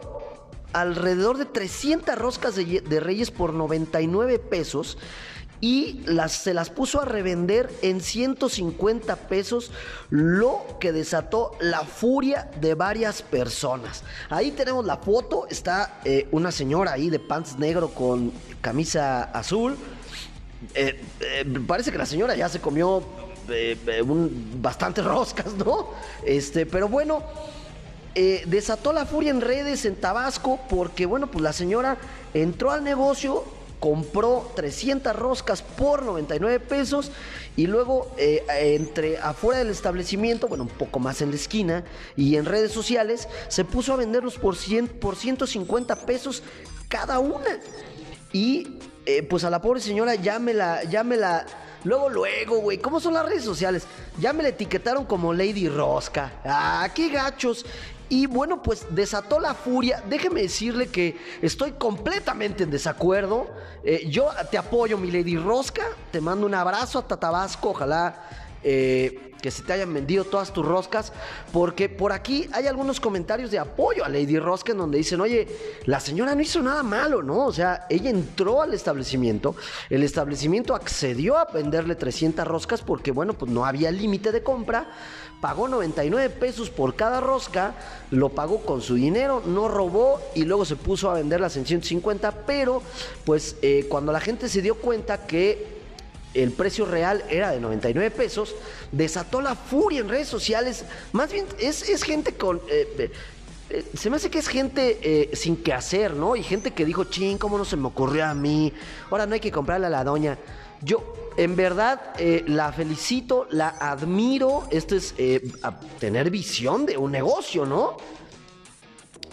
alrededor 0.72 1.38
de 1.38 1.44
300 1.44 2.16
roscas 2.16 2.56
de, 2.56 2.80
de 2.80 3.00
Reyes 3.00 3.30
por 3.30 3.52
99 3.52 4.38
pesos 4.38 4.98
y 5.64 6.00
las, 6.06 6.32
se 6.32 6.54
las 6.54 6.70
puso 6.70 7.00
a 7.00 7.04
revender 7.04 7.72
en 7.82 8.00
150 8.00 9.14
pesos, 9.14 9.70
lo 10.10 10.60
que 10.80 10.90
desató 10.90 11.52
la 11.60 11.84
furia 11.84 12.50
de 12.60 12.74
varias 12.74 13.22
personas. 13.22 14.02
Ahí 14.28 14.50
tenemos 14.50 14.84
la 14.84 14.96
foto, 14.96 15.46
está 15.48 16.00
eh, 16.04 16.26
una 16.32 16.50
señora 16.50 16.92
ahí 16.94 17.10
de 17.10 17.20
pants 17.20 17.60
negro 17.60 17.90
con 17.90 18.32
camisa 18.60 19.22
azul. 19.22 19.76
Eh, 20.74 21.00
eh, 21.20 21.44
parece 21.64 21.92
que 21.92 21.98
la 21.98 22.06
señora 22.06 22.34
ya 22.34 22.48
se 22.48 22.60
comió 22.60 23.02
un- 24.04 24.58
bastantes 24.60 25.04
roscas, 25.04 25.52
¿no? 25.54 25.90
Este, 26.26 26.66
pero 26.66 26.88
bueno, 26.88 27.22
desató 28.46 28.92
la 28.92 29.06
furia 29.06 29.30
en 29.30 29.40
redes 29.40 29.84
en 29.84 29.94
Tabasco 29.94 30.58
porque, 30.68 31.06
bueno, 31.06 31.28
pues 31.30 31.42
la 31.42 31.52
señora 31.52 31.98
entró 32.34 32.72
al 32.72 32.82
negocio, 32.82 33.44
compró 33.82 34.48
300 34.54 35.16
roscas 35.16 35.60
por 35.60 36.04
99 36.04 36.60
pesos 36.60 37.10
y 37.56 37.66
luego 37.66 38.14
eh, 38.16 38.44
entre 38.48 39.18
afuera 39.18 39.58
del 39.58 39.70
establecimiento, 39.70 40.46
bueno, 40.46 40.62
un 40.62 40.70
poco 40.70 41.00
más 41.00 41.20
en 41.20 41.30
la 41.30 41.34
esquina 41.34 41.82
y 42.14 42.36
en 42.36 42.44
redes 42.44 42.70
sociales, 42.70 43.26
se 43.48 43.64
puso 43.64 43.92
a 43.92 43.96
venderlos 43.96 44.38
por, 44.38 44.54
100, 44.54 44.86
por 44.86 45.16
150 45.16 45.96
pesos 46.06 46.44
cada 46.86 47.18
una. 47.18 47.58
Y 48.32 48.78
eh, 49.04 49.24
pues 49.24 49.42
a 49.42 49.50
la 49.50 49.60
pobre 49.60 49.80
señora 49.80 50.14
ya 50.14 50.38
me 50.38 50.54
la, 50.54 50.84
ya 50.84 51.02
me 51.02 51.16
la. 51.16 51.44
Luego, 51.82 52.08
luego, 52.08 52.58
güey, 52.58 52.78
¿cómo 52.78 53.00
son 53.00 53.14
las 53.14 53.26
redes 53.26 53.42
sociales? 53.42 53.82
Ya 54.20 54.32
me 54.32 54.44
la 54.44 54.50
etiquetaron 54.50 55.06
como 55.06 55.34
Lady 55.34 55.68
Rosca. 55.68 56.34
Ah, 56.44 56.88
qué 56.94 57.08
gachos. 57.08 57.66
Y 58.12 58.26
bueno, 58.26 58.60
pues 58.60 58.84
desató 58.90 59.40
la 59.40 59.54
furia. 59.54 60.02
Déjeme 60.06 60.42
decirle 60.42 60.88
que 60.88 61.16
estoy 61.40 61.72
completamente 61.72 62.64
en 62.64 62.70
desacuerdo. 62.70 63.46
Eh, 63.82 64.06
yo 64.10 64.28
te 64.50 64.58
apoyo, 64.58 64.98
mi 64.98 65.10
Lady 65.10 65.38
Rosca. 65.38 65.84
Te 66.10 66.20
mando 66.20 66.44
un 66.44 66.54
abrazo 66.54 66.98
hasta 66.98 67.16
Tabasco. 67.16 67.70
Ojalá 67.70 68.41
eh, 68.64 69.32
que 69.42 69.50
se 69.50 69.64
te 69.64 69.72
hayan 69.72 69.92
vendido 69.92 70.24
todas 70.24 70.52
tus 70.52 70.64
roscas, 70.64 71.12
porque 71.52 71.88
por 71.88 72.12
aquí 72.12 72.48
hay 72.52 72.68
algunos 72.68 73.00
comentarios 73.00 73.50
de 73.50 73.58
apoyo 73.58 74.04
a 74.04 74.08
Lady 74.08 74.38
Rosca 74.38 74.70
en 74.70 74.78
donde 74.78 74.98
dicen, 74.98 75.20
oye, 75.20 75.48
la 75.84 75.98
señora 75.98 76.34
no 76.36 76.40
hizo 76.40 76.62
nada 76.62 76.84
malo, 76.84 77.22
¿no? 77.22 77.46
O 77.46 77.52
sea, 77.52 77.86
ella 77.90 78.08
entró 78.08 78.62
al 78.62 78.72
establecimiento, 78.72 79.56
el 79.90 80.04
establecimiento 80.04 80.76
accedió 80.76 81.36
a 81.36 81.46
venderle 81.46 81.96
300 81.96 82.46
roscas 82.46 82.82
porque, 82.82 83.10
bueno, 83.10 83.34
pues 83.34 83.50
no 83.50 83.66
había 83.66 83.90
límite 83.90 84.30
de 84.30 84.44
compra, 84.44 84.92
pagó 85.40 85.66
99 85.66 86.30
pesos 86.30 86.70
por 86.70 86.94
cada 86.94 87.20
rosca, 87.20 87.74
lo 88.12 88.28
pagó 88.28 88.60
con 88.60 88.80
su 88.80 88.94
dinero, 88.94 89.42
no 89.44 89.66
robó 89.66 90.20
y 90.36 90.44
luego 90.44 90.64
se 90.64 90.76
puso 90.76 91.10
a 91.10 91.14
venderlas 91.14 91.56
en 91.56 91.66
150, 91.66 92.46
pero 92.46 92.80
pues 93.24 93.56
eh, 93.60 93.86
cuando 93.88 94.12
la 94.12 94.20
gente 94.20 94.48
se 94.48 94.62
dio 94.62 94.76
cuenta 94.76 95.26
que 95.26 95.71
el 96.34 96.52
precio 96.52 96.86
real 96.86 97.24
era 97.28 97.50
de 97.50 97.60
99 97.60 98.10
pesos, 98.10 98.54
desató 98.90 99.40
la 99.40 99.54
furia 99.54 100.00
en 100.00 100.08
redes 100.08 100.28
sociales. 100.28 100.84
Más 101.12 101.32
bien, 101.32 101.46
es, 101.58 101.88
es 101.88 102.02
gente 102.02 102.34
con... 102.34 102.58
eh, 102.68 102.88
eh, 102.98 103.12
eh, 103.70 103.84
se 103.94 104.10
me 104.10 104.16
hace 104.16 104.30
que 104.30 104.38
es 104.38 104.48
gente 104.48 105.30
sin 105.34 105.56
que 105.56 105.72
hacer, 105.72 106.14
¿no? 106.14 106.36
Y 106.36 106.42
gente 106.42 106.72
que 106.72 106.84
dijo, 106.84 107.04
ching, 107.04 107.38
¿cómo 107.38 107.56
no 107.56 107.64
se 107.64 107.76
me 107.76 107.86
ocurrió 107.86 108.26
a 108.26 108.34
mí? 108.34 108.72
Ahora 109.10 109.24
no 109.24 109.34
hay 109.34 109.40
que 109.40 109.50
comprarle 109.50 109.86
a 109.86 109.90
la 109.90 110.04
doña. 110.04 110.38
Yo, 110.82 111.30
en 111.38 111.56
verdad, 111.56 112.12
la 112.46 112.70
felicito, 112.72 113.46
la 113.50 113.68
admiro. 113.68 114.64
Esto 114.70 114.94
es 114.94 115.14
tener 115.98 116.28
visión 116.28 116.84
de 116.84 116.98
un 116.98 117.12
negocio, 117.12 117.64
¿no? 117.64 117.96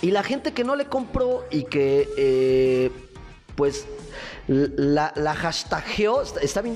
Y 0.01 0.11
la 0.11 0.23
gente 0.23 0.53
que 0.53 0.63
no 0.63 0.77
le 0.77 0.85
compró 0.85 1.43
y 1.51 1.63
que, 1.63 2.89
pues, 3.57 3.87
la, 4.49 5.13
la 5.15 5.35
está, 6.41 6.61
bien, 6.63 6.75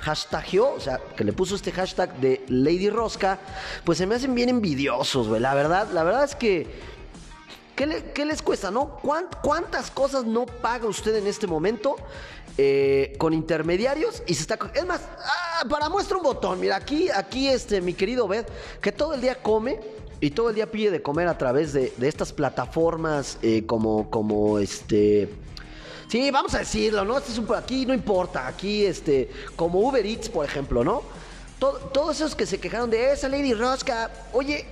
hashtageó, 0.00 0.74
o 0.74 0.80
sea, 0.80 0.98
que 1.16 1.22
le 1.22 1.32
puso 1.32 1.54
este 1.54 1.70
hashtag 1.70 2.18
de 2.20 2.44
Lady 2.48 2.90
Rosca, 2.90 3.38
pues 3.84 3.98
se 3.98 4.06
me 4.06 4.16
hacen 4.16 4.34
bien 4.34 4.48
envidiosos, 4.48 5.28
güey. 5.28 5.40
La 5.40 5.54
verdad, 5.54 5.88
la 5.92 6.02
verdad 6.02 6.24
es 6.24 6.34
que, 6.34 6.66
¿qué, 7.76 8.10
qué 8.12 8.24
les 8.24 8.42
cuesta, 8.42 8.72
no? 8.72 8.96
¿Cuán- 9.00 9.28
¿Cuántas 9.42 9.92
cosas 9.92 10.24
no 10.24 10.44
paga 10.46 10.88
usted 10.88 11.14
en 11.14 11.28
este 11.28 11.46
momento 11.46 11.94
eh, 12.56 13.14
con 13.18 13.32
intermediarios 13.32 14.24
y 14.26 14.34
se 14.34 14.42
está... 14.42 14.58
Es 14.74 14.84
más, 14.84 15.00
ah, 15.18 15.64
para 15.70 15.88
muestra 15.88 16.16
un 16.16 16.24
botón, 16.24 16.58
mira, 16.58 16.74
aquí, 16.74 17.08
aquí 17.10 17.46
este, 17.46 17.80
mi 17.80 17.94
querido 17.94 18.26
Bed, 18.26 18.44
que 18.80 18.90
todo 18.90 19.14
el 19.14 19.20
día 19.20 19.36
come 19.40 19.78
y 20.20 20.30
todo 20.30 20.48
el 20.48 20.56
día 20.56 20.68
pide 20.68 20.90
de 20.90 21.00
comer 21.00 21.28
a 21.28 21.38
través 21.38 21.72
de, 21.72 21.92
de 21.96 22.08
estas 22.08 22.32
plataformas 22.32 23.38
eh, 23.42 23.64
como, 23.66 24.10
como 24.10 24.58
este... 24.58 25.28
Sí, 26.08 26.30
vamos 26.30 26.54
a 26.54 26.60
decirlo, 26.60 27.04
¿no? 27.04 27.18
Este 27.18 27.32
es 27.32 27.38
un, 27.38 27.46
aquí 27.54 27.84
no 27.84 27.92
importa, 27.92 28.46
aquí 28.46 28.86
este, 28.86 29.30
como 29.56 29.80
Uber 29.80 30.04
Eats, 30.06 30.28
por 30.30 30.44
ejemplo, 30.46 30.82
¿no? 30.82 31.02
Todo- 31.58 31.78
todos 31.92 32.16
esos 32.16 32.34
que 32.34 32.46
se 32.46 32.58
quejaron 32.58 32.88
de 32.88 33.12
esa 33.12 33.28
Lady 33.28 33.52
Rosca, 33.52 34.10
oye, 34.32 34.64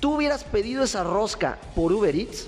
tú 0.00 0.14
hubieras 0.16 0.44
pedido 0.44 0.84
esa 0.84 1.04
rosca 1.04 1.58
por 1.74 1.92
Uber 1.92 2.14
Eats, 2.16 2.46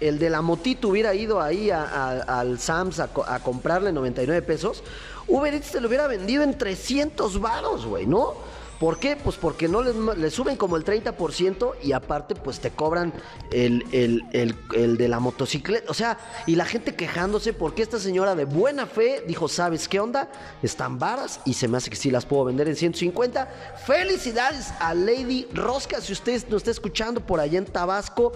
el 0.00 0.18
de 0.18 0.28
la 0.28 0.42
motito 0.42 0.88
hubiera 0.88 1.14
ido 1.14 1.40
ahí 1.40 1.70
a- 1.70 2.20
al 2.20 2.58
Sams 2.58 2.98
a 2.98 3.08
comprarle 3.44 3.92
99 3.92 4.42
pesos, 4.42 4.82
Uber 5.28 5.54
Eats 5.54 5.70
te 5.70 5.80
lo 5.80 5.86
hubiera 5.88 6.08
vendido 6.08 6.42
en 6.42 6.58
300 6.58 7.40
varos, 7.40 7.86
güey, 7.86 8.06
¿no? 8.06 8.34
¿Por 8.78 8.98
qué? 8.98 9.16
Pues 9.16 9.36
porque 9.36 9.68
no 9.68 9.80
les, 9.82 10.34
suben 10.34 10.56
como 10.56 10.76
el 10.76 10.84
30% 10.84 11.76
y 11.82 11.92
aparte 11.92 12.34
pues 12.34 12.60
te 12.60 12.70
cobran 12.70 13.12
el, 13.50 13.84
el- 13.92 14.22
el- 14.32 14.54
el 14.74 14.96
de 14.98 15.08
la 15.08 15.18
motocicleta. 15.18 15.90
O 15.90 15.94
sea, 15.94 16.18
y 16.46 16.56
la 16.56 16.66
gente 16.66 16.94
quejándose 16.94 17.54
porque 17.54 17.82
esta 17.82 17.98
señora 17.98 18.34
de 18.34 18.44
buena 18.44 18.86
fe 18.86 19.24
dijo, 19.26 19.48
¿sabes 19.48 19.88
qué 19.88 19.98
onda? 19.98 20.30
Están 20.62 20.98
varas 20.98 21.40
y 21.46 21.54
se 21.54 21.68
me 21.68 21.78
hace 21.78 21.88
que 21.88 21.96
sí 21.96 22.10
las 22.10 22.26
puedo 22.26 22.44
vender 22.44 22.68
en 22.68 22.76
150. 22.76 23.48
Felicidades 23.86 24.72
a 24.78 24.92
Lady 24.92 25.48
Rosca, 25.54 26.00
si 26.02 26.12
usted 26.12 26.42
nos 26.48 26.58
está 26.60 26.70
escuchando 26.70 27.20
por 27.22 27.40
allá 27.40 27.56
en 27.58 27.64
Tabasco, 27.64 28.32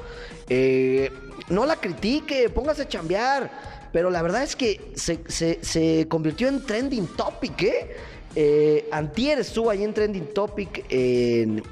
eh, 0.48 1.10
no 1.48 1.66
la 1.66 1.76
critique, 1.76 2.48
póngase 2.48 2.82
a 2.82 2.88
chambear. 2.88 3.80
Pero 3.92 4.08
la 4.08 4.22
verdad 4.22 4.44
es 4.44 4.54
que 4.54 4.92
se, 4.94 5.20
se- 5.26 5.58
se 5.62 6.06
convirtió 6.08 6.46
en 6.48 6.64
trending 6.64 7.08
topic, 7.08 7.62
¿eh? 7.62 7.96
Eh, 8.36 8.88
Antier 8.92 9.38
estuvo 9.40 9.70
ahí 9.70 9.82
en 9.82 9.92
Trending 9.92 10.32
Topic 10.32 10.84
en, 10.88 11.62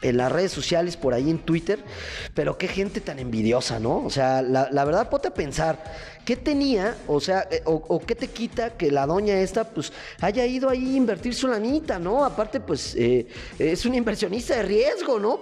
las 0.00 0.30
redes 0.30 0.52
sociales, 0.52 0.96
por 0.96 1.12
ahí 1.12 1.28
en 1.30 1.38
Twitter. 1.38 1.80
Pero 2.34 2.56
qué 2.56 2.68
gente 2.68 3.00
tan 3.00 3.18
envidiosa, 3.18 3.80
¿no? 3.80 4.04
O 4.04 4.10
sea, 4.10 4.42
la, 4.42 4.84
verdad, 4.84 5.08
ponte 5.10 5.28
a 5.28 5.34
pensar, 5.34 5.82
¿qué 6.24 6.36
tenía? 6.36 6.96
O 7.06 7.20
sea, 7.20 7.48
eh, 7.50 7.62
o, 7.64 8.00
qué 8.00 8.14
te 8.14 8.28
quita 8.28 8.70
que 8.70 8.90
la 8.90 9.06
doña 9.06 9.38
esta, 9.40 9.64
pues, 9.64 9.92
haya 10.20 10.46
ido 10.46 10.68
ahí 10.68 10.94
a 10.94 10.96
invertir 10.96 11.34
su 11.34 11.48
lanita, 11.48 11.98
¿no? 11.98 12.24
Aparte, 12.24 12.60
pues, 12.60 12.94
eh, 12.96 13.26
es 13.58 13.84
una 13.86 13.96
inversionista 13.96 14.56
de 14.56 14.62
riesgo, 14.62 15.18
¿no? 15.18 15.40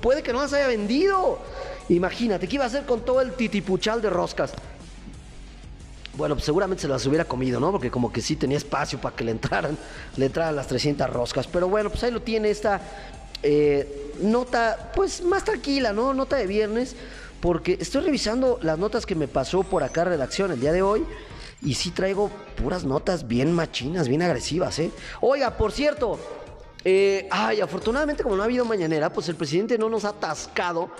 Puede 0.00 0.22
que 0.22 0.32
no 0.32 0.40
las 0.40 0.52
haya 0.52 0.68
vendido. 0.68 1.38
Imagínate, 1.88 2.48
¿qué 2.48 2.56
iba 2.56 2.64
a 2.64 2.68
hacer 2.68 2.84
con 2.84 3.04
todo 3.04 3.20
el 3.20 3.32
titipuchal 3.32 4.00
de 4.02 4.10
roscas? 4.10 4.52
Bueno, 6.16 6.34
pues 6.34 6.46
seguramente 6.46 6.82
se 6.82 6.88
las 6.88 7.04
hubiera 7.06 7.26
comido, 7.26 7.60
¿no? 7.60 7.70
Porque 7.72 7.90
como 7.90 8.10
que 8.10 8.22
sí 8.22 8.36
tenía 8.36 8.56
espacio 8.56 8.98
para 9.00 9.14
que 9.14 9.24
le 9.24 9.32
entraran, 9.32 9.76
le 10.16 10.26
entraran 10.26 10.56
las 10.56 10.66
300 10.66 11.10
roscas. 11.10 11.46
Pero 11.46 11.68
bueno, 11.68 11.90
pues 11.90 12.02
ahí 12.04 12.10
lo 12.10 12.22
tiene 12.22 12.50
esta 12.50 12.80
eh, 13.42 14.12
nota, 14.20 14.92
pues 14.94 15.22
más 15.22 15.44
tranquila, 15.44 15.92
¿no? 15.92 16.14
Nota 16.14 16.36
de 16.36 16.46
viernes, 16.46 16.96
porque 17.40 17.76
estoy 17.80 18.02
revisando 18.02 18.58
las 18.62 18.78
notas 18.78 19.04
que 19.04 19.14
me 19.14 19.28
pasó 19.28 19.62
por 19.62 19.82
acá 19.82 20.04
redacción 20.04 20.50
el 20.52 20.60
día 20.60 20.72
de 20.72 20.82
hoy. 20.82 21.04
Y 21.62 21.74
sí 21.74 21.90
traigo 21.90 22.30
puras 22.56 22.84
notas 22.84 23.28
bien 23.28 23.52
machinas, 23.52 24.08
bien 24.08 24.22
agresivas, 24.22 24.78
¿eh? 24.78 24.90
Oiga, 25.20 25.56
por 25.56 25.72
cierto, 25.72 26.18
Eh, 26.84 27.26
ay, 27.30 27.60
afortunadamente 27.60 28.22
como 28.22 28.36
no 28.36 28.42
ha 28.42 28.44
habido 28.44 28.64
mañanera, 28.64 29.12
pues 29.12 29.28
el 29.28 29.34
presidente 29.34 29.76
no 29.76 29.88
nos 29.88 30.04
ha 30.04 30.10
atascado 30.10 30.90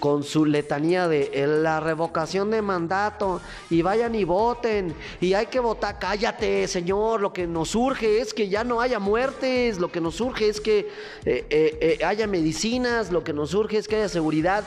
con 0.00 0.22
su 0.22 0.44
letanía 0.44 1.08
de 1.08 1.30
eh, 1.32 1.46
la 1.46 1.80
revocación 1.80 2.50
de 2.50 2.62
mandato 2.62 3.40
y 3.70 3.82
vayan 3.82 4.14
y 4.14 4.24
voten 4.24 4.94
y 5.20 5.34
hay 5.34 5.46
que 5.46 5.60
votar. 5.60 5.98
Cállate, 5.98 6.66
señor, 6.68 7.20
lo 7.20 7.32
que 7.32 7.46
nos 7.46 7.74
urge 7.74 8.20
es 8.20 8.34
que 8.34 8.48
ya 8.48 8.64
no 8.64 8.80
haya 8.80 8.98
muertes, 8.98 9.78
lo 9.78 9.90
que 9.90 10.00
nos 10.00 10.20
urge 10.20 10.48
es 10.48 10.60
que 10.60 10.88
eh, 11.24 11.46
eh, 11.48 12.04
haya 12.04 12.26
medicinas, 12.26 13.10
lo 13.10 13.24
que 13.24 13.32
nos 13.32 13.54
urge 13.54 13.78
es 13.78 13.88
que 13.88 13.96
haya 13.96 14.08
seguridad. 14.08 14.64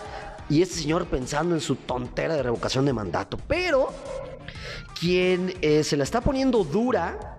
Y 0.49 0.61
este 0.61 0.75
señor 0.75 1.07
pensando 1.07 1.55
en 1.55 1.61
su 1.61 1.75
tontera 1.75 2.35
de 2.35 2.41
revocación 2.41 2.85
de 2.85 2.93
mandato. 2.93 3.37
Pero 3.47 3.89
quien 4.99 5.53
se 5.83 5.97
la 5.97 6.03
está 6.03 6.21
poniendo 6.21 6.63
dura 6.63 7.35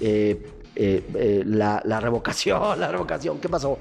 eh, 0.00 0.52
eh, 0.78 1.02
eh, 1.14 1.42
la, 1.46 1.80
revocación, 2.00 2.78
la 2.78 2.88
revocación, 2.88 3.40
¿qué 3.40 3.48
pasó? 3.48 3.78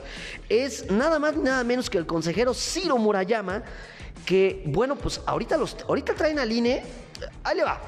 Es 0.47 0.89
nada 0.89 1.19
más 1.19 1.36
nada 1.36 1.62
menos 1.65 1.89
que 1.89 1.97
el 1.97 2.05
consejero 2.05 2.53
Ciro 2.53 2.97
Murayama, 2.97 3.63
que, 4.25 4.63
bueno, 4.67 4.95
pues 4.95 5.19
ahorita, 5.25 5.58
los, 5.58 5.75
ahorita 5.89 6.13
traen 6.13 6.39
al 6.39 6.49
INE, 6.49 6.84
ahí 7.43 7.58
le 7.58 7.65
va. 7.65 7.81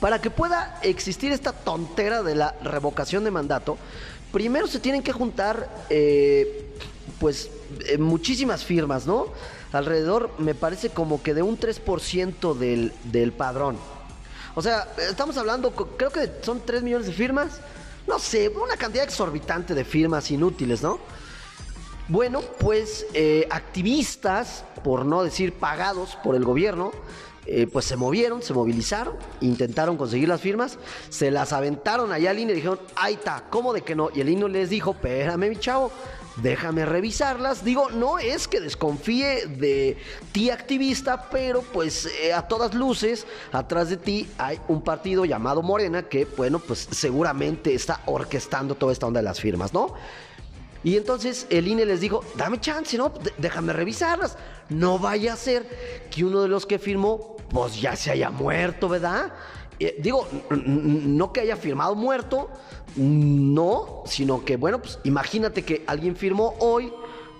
Para 0.00 0.20
que 0.20 0.28
pueda 0.28 0.78
existir 0.82 1.32
esta 1.32 1.52
tontera 1.52 2.22
de 2.22 2.34
la 2.34 2.54
revocación 2.62 3.24
de 3.24 3.30
mandato, 3.30 3.78
primero 4.32 4.66
se 4.66 4.80
tienen 4.80 5.02
que 5.02 5.12
juntar, 5.12 5.86
eh, 5.88 6.74
pues, 7.18 7.50
muchísimas 7.98 8.64
firmas, 8.64 9.06
¿no? 9.06 9.28
Alrededor, 9.72 10.30
me 10.36 10.54
parece 10.54 10.90
como 10.90 11.22
que 11.22 11.32
de 11.32 11.40
un 11.40 11.58
3% 11.58 12.54
del, 12.54 12.92
del 13.04 13.32
padrón. 13.32 13.78
O 14.54 14.60
sea, 14.60 14.88
estamos 15.08 15.38
hablando, 15.38 15.72
creo 15.72 16.10
que 16.10 16.30
son 16.42 16.60
3 16.66 16.82
millones 16.82 17.06
de 17.06 17.14
firmas 17.14 17.60
no 18.08 18.18
sé, 18.18 18.48
una 18.48 18.76
cantidad 18.76 19.04
exorbitante 19.04 19.74
de 19.74 19.84
firmas 19.84 20.30
inútiles, 20.30 20.82
¿no? 20.82 20.98
Bueno, 22.08 22.40
pues 22.40 23.06
eh, 23.12 23.46
activistas, 23.50 24.64
por 24.82 25.04
no 25.04 25.22
decir 25.22 25.52
pagados 25.52 26.16
por 26.24 26.34
el 26.34 26.42
gobierno, 26.42 26.90
eh, 27.44 27.66
pues 27.70 27.84
se 27.84 27.96
movieron, 27.96 28.42
se 28.42 28.54
movilizaron, 28.54 29.14
intentaron 29.42 29.98
conseguir 29.98 30.28
las 30.28 30.40
firmas, 30.40 30.78
se 31.10 31.30
las 31.30 31.52
aventaron 31.52 32.10
allá 32.12 32.30
al 32.30 32.38
INE 32.38 32.52
y 32.52 32.56
dijeron, 32.56 32.80
ahí 32.96 33.14
está, 33.14 33.44
¿cómo 33.50 33.74
de 33.74 33.82
que 33.82 33.94
no? 33.94 34.08
Y 34.14 34.22
el 34.22 34.30
INE 34.30 34.48
les 34.48 34.70
dijo, 34.70 34.92
espérame 34.92 35.50
mi 35.50 35.56
chavo, 35.56 35.90
déjame 36.42 36.84
revisarlas. 36.84 37.64
Digo, 37.64 37.90
no 37.90 38.18
es 38.18 38.48
que 38.48 38.60
desconfíe 38.60 39.46
de 39.46 39.96
ti 40.32 40.50
activista, 40.50 41.28
pero 41.30 41.62
pues 41.62 42.06
eh, 42.22 42.32
a 42.32 42.46
todas 42.48 42.74
luces, 42.74 43.26
atrás 43.52 43.90
de 43.90 43.96
ti 43.96 44.28
hay 44.38 44.60
un 44.68 44.82
partido 44.82 45.24
llamado 45.24 45.62
Morena 45.62 46.04
que, 46.04 46.24
bueno, 46.24 46.58
pues 46.58 46.88
seguramente 46.90 47.74
está 47.74 48.00
orquestando 48.06 48.74
toda 48.74 48.92
esta 48.92 49.06
onda 49.06 49.20
de 49.20 49.24
las 49.24 49.40
firmas, 49.40 49.72
¿no? 49.72 49.94
Y 50.84 50.96
entonces 50.96 51.46
el 51.50 51.66
INE 51.66 51.84
les 51.84 52.00
dijo, 52.00 52.22
dame 52.36 52.60
chance, 52.60 52.96
¿no? 52.96 53.12
déjame 53.36 53.72
revisarlas. 53.72 54.36
No 54.68 54.98
vaya 54.98 55.32
a 55.32 55.36
ser 55.36 56.08
que 56.10 56.24
uno 56.24 56.42
de 56.42 56.48
los 56.48 56.66
que 56.66 56.78
firmó, 56.78 57.36
pues 57.50 57.80
ya 57.80 57.96
se 57.96 58.12
haya 58.12 58.30
muerto, 58.30 58.88
¿verdad? 58.88 59.32
Eh, 59.80 59.96
digo, 60.00 60.26
no 60.50 61.32
que 61.32 61.40
haya 61.40 61.56
firmado 61.56 61.94
muerto, 61.94 62.50
no, 62.96 64.02
sino 64.06 64.44
que, 64.44 64.56
bueno, 64.56 64.80
pues 64.82 64.98
imagínate 65.04 65.62
que 65.62 65.84
alguien 65.86 66.16
firmó 66.16 66.54
hoy 66.58 66.92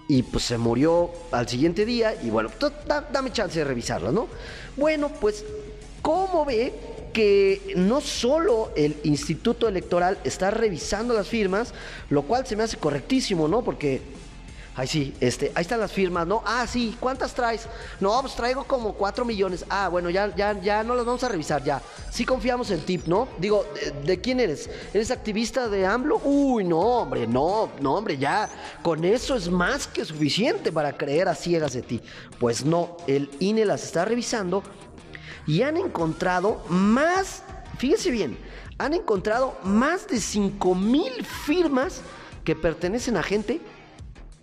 y 0.09 0.23
pues 0.23 0.45
se 0.45 0.57
murió 0.57 1.11
al 1.33 1.49
siguiente 1.49 1.85
día 1.85 2.15
y 2.23 2.31
bueno, 2.31 2.51
dame 3.13 3.33
chance 3.33 3.59
de 3.59 3.65
revisarlo, 3.65 4.13
¿no? 4.13 4.29
Bueno, 4.77 5.11
pues, 5.21 5.45
¿cómo 6.01 6.45
ve 6.45 6.73
que 7.13 7.75
no 7.77 8.01
solo 8.01 8.71
el 8.77 8.97
Instituto 9.03 9.67
Electoral 9.67 10.19
está 10.25 10.51
revisando 10.51 11.15
las 11.15 11.27
firmas, 11.27 11.75
lo 12.11 12.23
cual 12.23 12.47
se 12.47 12.55
me 12.55 12.63
hace 12.63 12.77
correctísimo, 12.77 13.49
¿no? 13.49 13.63
Porque 13.63 14.01
Ay, 14.79 14.87
sí, 14.87 15.13
este, 15.19 15.51
ahí 15.57 15.63
están 15.63 15.81
las 15.81 15.91
firmas, 15.91 16.25
¿no? 16.25 16.41
Ah, 16.47 16.65
sí, 16.65 16.97
¿cuántas 17.01 17.35
traes? 17.35 17.67
No, 17.99 18.21
pues 18.21 18.37
traigo 18.37 18.63
como 18.63 18.93
cuatro 18.95 19.25
millones. 19.25 19.65
Ah, 19.69 19.89
bueno, 19.89 20.09
ya, 20.09 20.33
ya, 20.37 20.53
ya 20.61 20.85
no 20.85 20.95
las 20.95 21.05
vamos 21.05 21.25
a 21.25 21.29
revisar, 21.29 21.65
ya. 21.65 21.83
Sí 22.13 22.25
confiamos 22.25 22.71
en 22.71 22.83
TIP, 22.83 23.09
¿no? 23.09 23.27
Digo, 23.39 23.67
¿de, 24.05 24.21
quién 24.21 24.39
eres? 24.39 24.71
¿Eres 24.95 25.11
activista 25.11 25.69
de 25.69 25.85
AMLO? 25.85 26.21
Uy, 26.23 26.63
no, 26.63 26.79
hombre, 26.79 27.27
no, 27.27 27.73
no, 27.81 27.97
hombre, 27.97 28.19
ya. 28.19 28.49
Con 28.81 29.05
eso 29.05 29.35
es 29.35 29.51
más 29.51 29.89
que 29.89 30.05
suficiente 30.05 30.71
para 30.71 30.97
creer 30.97 31.27
a 31.27 31.35
ciegas 31.35 31.73
de 31.73 31.83
ti. 31.83 32.01
Pues 32.39 32.65
no, 32.65 32.99
el 33.09 33.33
INE 33.41 33.65
las 33.65 33.83
está 33.83 34.05
revisando 34.05 34.63
y 35.45 35.63
han 35.63 35.77
encontrado 35.77 36.63
más, 36.69 37.43
fíjense 37.79 38.13
bien, 38.13 38.39
han 38.79 38.95
encontrado 38.95 39.59
más 39.65 40.07
de 40.07 40.21
5 40.21 40.73
mil 40.77 41.27
firmas 41.27 42.01
que 42.45 42.55
pertenecen 42.55 43.17
a 43.17 43.25
gente 43.25 43.61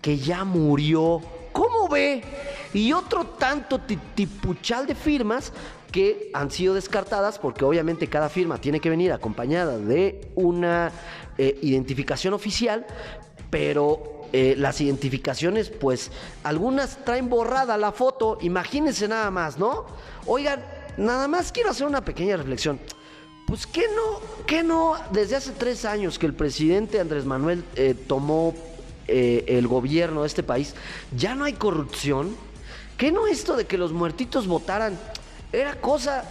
que 0.05 0.19
ya 0.19 0.43
murió. 0.43 1.19
¿Cómo 1.51 1.87
ve? 1.89 2.21
Y 2.75 2.93
otro 2.93 3.25
tanto 3.25 3.81
tipuchal 4.13 4.85
de 4.85 4.93
firmas 4.93 5.51
que 5.91 6.29
han 6.31 6.51
sido 6.51 6.75
descartadas 6.75 7.39
porque 7.39 7.65
obviamente 7.65 8.07
cada 8.07 8.29
firma 8.29 8.61
tiene 8.61 8.79
que 8.79 8.91
venir 8.91 9.11
acompañada 9.11 9.79
de 9.79 10.29
una 10.35 10.91
eh, 11.39 11.57
identificación 11.63 12.35
oficial, 12.35 12.85
pero 13.49 14.27
eh, 14.31 14.53
las 14.55 14.79
identificaciones, 14.79 15.71
pues 15.71 16.11
algunas 16.43 17.03
traen 17.03 17.27
borrada 17.27 17.75
la 17.75 17.91
foto, 17.91 18.37
imagínense 18.41 19.07
nada 19.07 19.31
más, 19.31 19.57
¿no? 19.57 19.87
Oigan, 20.27 20.63
nada 20.97 21.27
más 21.27 21.51
quiero 21.51 21.71
hacer 21.71 21.87
una 21.87 22.05
pequeña 22.05 22.37
reflexión. 22.37 22.79
Pues 23.47 23.65
que 23.65 23.87
no, 23.95 24.45
que 24.45 24.61
no, 24.61 24.97
desde 25.11 25.35
hace 25.35 25.51
tres 25.53 25.83
años 25.83 26.19
que 26.19 26.27
el 26.27 26.35
presidente 26.35 26.99
Andrés 26.99 27.25
Manuel 27.25 27.63
eh, 27.75 27.95
tomó 28.07 28.53
eh, 29.07 29.45
el 29.47 29.67
gobierno 29.67 30.21
de 30.21 30.27
este 30.27 30.43
país, 30.43 30.75
ya 31.15 31.35
no 31.35 31.45
hay 31.45 31.53
corrupción. 31.53 32.35
¿Qué 32.97 33.11
no 33.11 33.27
esto 33.27 33.55
de 33.55 33.65
que 33.65 33.77
los 33.77 33.91
muertitos 33.91 34.47
votaran 34.47 34.97
era 35.51 35.79
cosa 35.81 36.23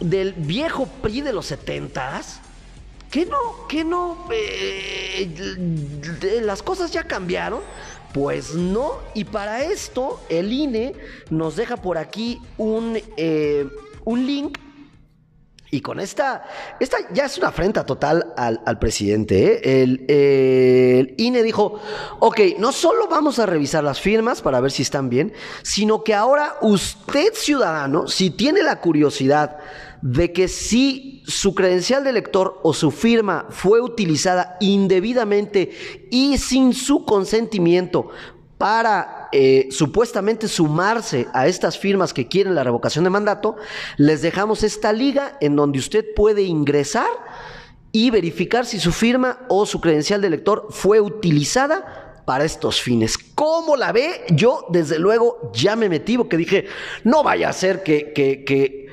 del 0.00 0.32
viejo 0.32 0.86
PRI 0.86 1.20
de 1.20 1.32
los 1.32 1.46
setentas? 1.46 2.40
¿Qué 3.10 3.26
no? 3.26 3.66
¿Qué 3.68 3.84
no? 3.84 4.26
Eh, 4.32 6.40
las 6.42 6.62
cosas 6.62 6.90
ya 6.90 7.04
cambiaron. 7.04 7.60
Pues 8.12 8.54
no, 8.54 8.94
y 9.14 9.24
para 9.24 9.64
esto 9.64 10.22
el 10.30 10.50
INE 10.50 10.94
nos 11.28 11.56
deja 11.56 11.76
por 11.76 11.98
aquí 11.98 12.40
un, 12.56 12.98
eh, 13.18 13.68
un 14.04 14.26
link 14.26 14.56
y 15.70 15.80
con 15.80 15.98
esta, 15.98 16.44
esta 16.78 16.98
ya 17.12 17.24
es 17.24 17.38
una 17.38 17.48
afrenta 17.48 17.84
total 17.84 18.32
al, 18.36 18.78
presidente. 18.78 19.54
¿eh? 19.54 19.82
El, 19.82 21.14
INE 21.18 21.42
dijo, 21.42 21.80
ok, 22.20 22.40
no 22.58 22.70
solo 22.72 23.08
vamos 23.08 23.38
a 23.38 23.46
revisar 23.46 23.82
las 23.82 24.00
firmas 24.00 24.42
para 24.42 24.60
ver 24.60 24.70
si 24.70 24.82
están 24.82 25.08
bien, 25.08 25.32
sino 25.62 26.04
que 26.04 26.14
ahora 26.14 26.56
usted 26.62 27.32
ciudadano, 27.34 28.06
si 28.06 28.30
tiene 28.30 28.62
la 28.62 28.80
curiosidad 28.80 29.58
de 30.02 30.32
que 30.32 30.46
si 30.46 31.24
su 31.26 31.54
credencial 31.54 32.04
de 32.04 32.10
elector 32.10 32.60
o 32.62 32.72
su 32.72 32.92
firma 32.92 33.46
fue 33.50 33.80
utilizada 33.80 34.56
indebidamente 34.60 35.72
y 36.10 36.38
sin 36.38 36.74
su 36.74 37.04
consentimiento 37.04 38.10
para 38.56 39.15
eh, 39.32 39.68
supuestamente 39.70 40.48
sumarse 40.48 41.26
a 41.32 41.46
estas 41.46 41.78
firmas 41.78 42.12
que 42.12 42.28
quieren 42.28 42.54
la 42.54 42.64
revocación 42.64 43.04
de 43.04 43.10
mandato, 43.10 43.56
les 43.96 44.22
dejamos 44.22 44.62
esta 44.62 44.92
liga 44.92 45.36
en 45.40 45.56
donde 45.56 45.78
usted 45.78 46.04
puede 46.14 46.42
ingresar 46.42 47.08
y 47.92 48.10
verificar 48.10 48.66
si 48.66 48.78
su 48.78 48.92
firma 48.92 49.38
o 49.48 49.64
su 49.66 49.80
credencial 49.80 50.20
de 50.20 50.26
elector 50.26 50.66
fue 50.70 51.00
utilizada 51.00 52.06
para 52.26 52.44
estos 52.44 52.82
fines. 52.82 53.16
¿Cómo 53.34 53.76
la 53.76 53.92
ve? 53.92 54.24
Yo, 54.30 54.66
desde 54.68 54.98
luego, 54.98 55.50
ya 55.54 55.76
me 55.76 55.88
metí 55.88 56.18
porque 56.18 56.36
dije, 56.36 56.66
no 57.04 57.22
vaya 57.22 57.48
a 57.48 57.52
ser 57.52 57.82
que, 57.82 58.85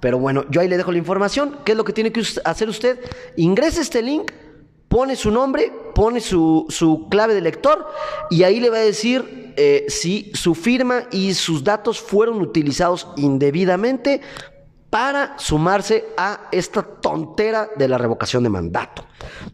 pero 0.00 0.18
bueno, 0.18 0.44
yo 0.50 0.60
ahí 0.60 0.68
le 0.68 0.76
dejo 0.76 0.90
la 0.92 0.98
información. 0.98 1.58
¿Qué 1.64 1.72
es 1.72 1.78
lo 1.78 1.84
que 1.84 1.92
tiene 1.92 2.12
que 2.12 2.22
hacer 2.44 2.68
usted? 2.68 2.98
Ingrese 3.36 3.80
este 3.80 4.02
link, 4.02 4.32
pone 4.88 5.14
su 5.14 5.30
nombre, 5.30 5.72
pone 5.94 6.20
su, 6.20 6.66
su 6.68 7.08
clave 7.08 7.34
de 7.34 7.42
lector 7.42 7.86
y 8.28 8.42
ahí 8.42 8.58
le 8.60 8.70
va 8.70 8.78
a 8.78 8.80
decir 8.80 9.39
eh, 9.56 9.86
si 9.88 10.30
su 10.34 10.54
firma 10.54 11.04
y 11.10 11.34
sus 11.34 11.64
datos 11.64 12.00
fueron 12.00 12.40
utilizados 12.40 13.08
indebidamente 13.16 14.20
para 14.90 15.38
sumarse 15.38 16.06
a 16.16 16.48
esta 16.50 16.82
tontera 16.82 17.70
de 17.76 17.88
la 17.88 17.96
revocación 17.98 18.42
de 18.42 18.50
mandato. 18.50 19.06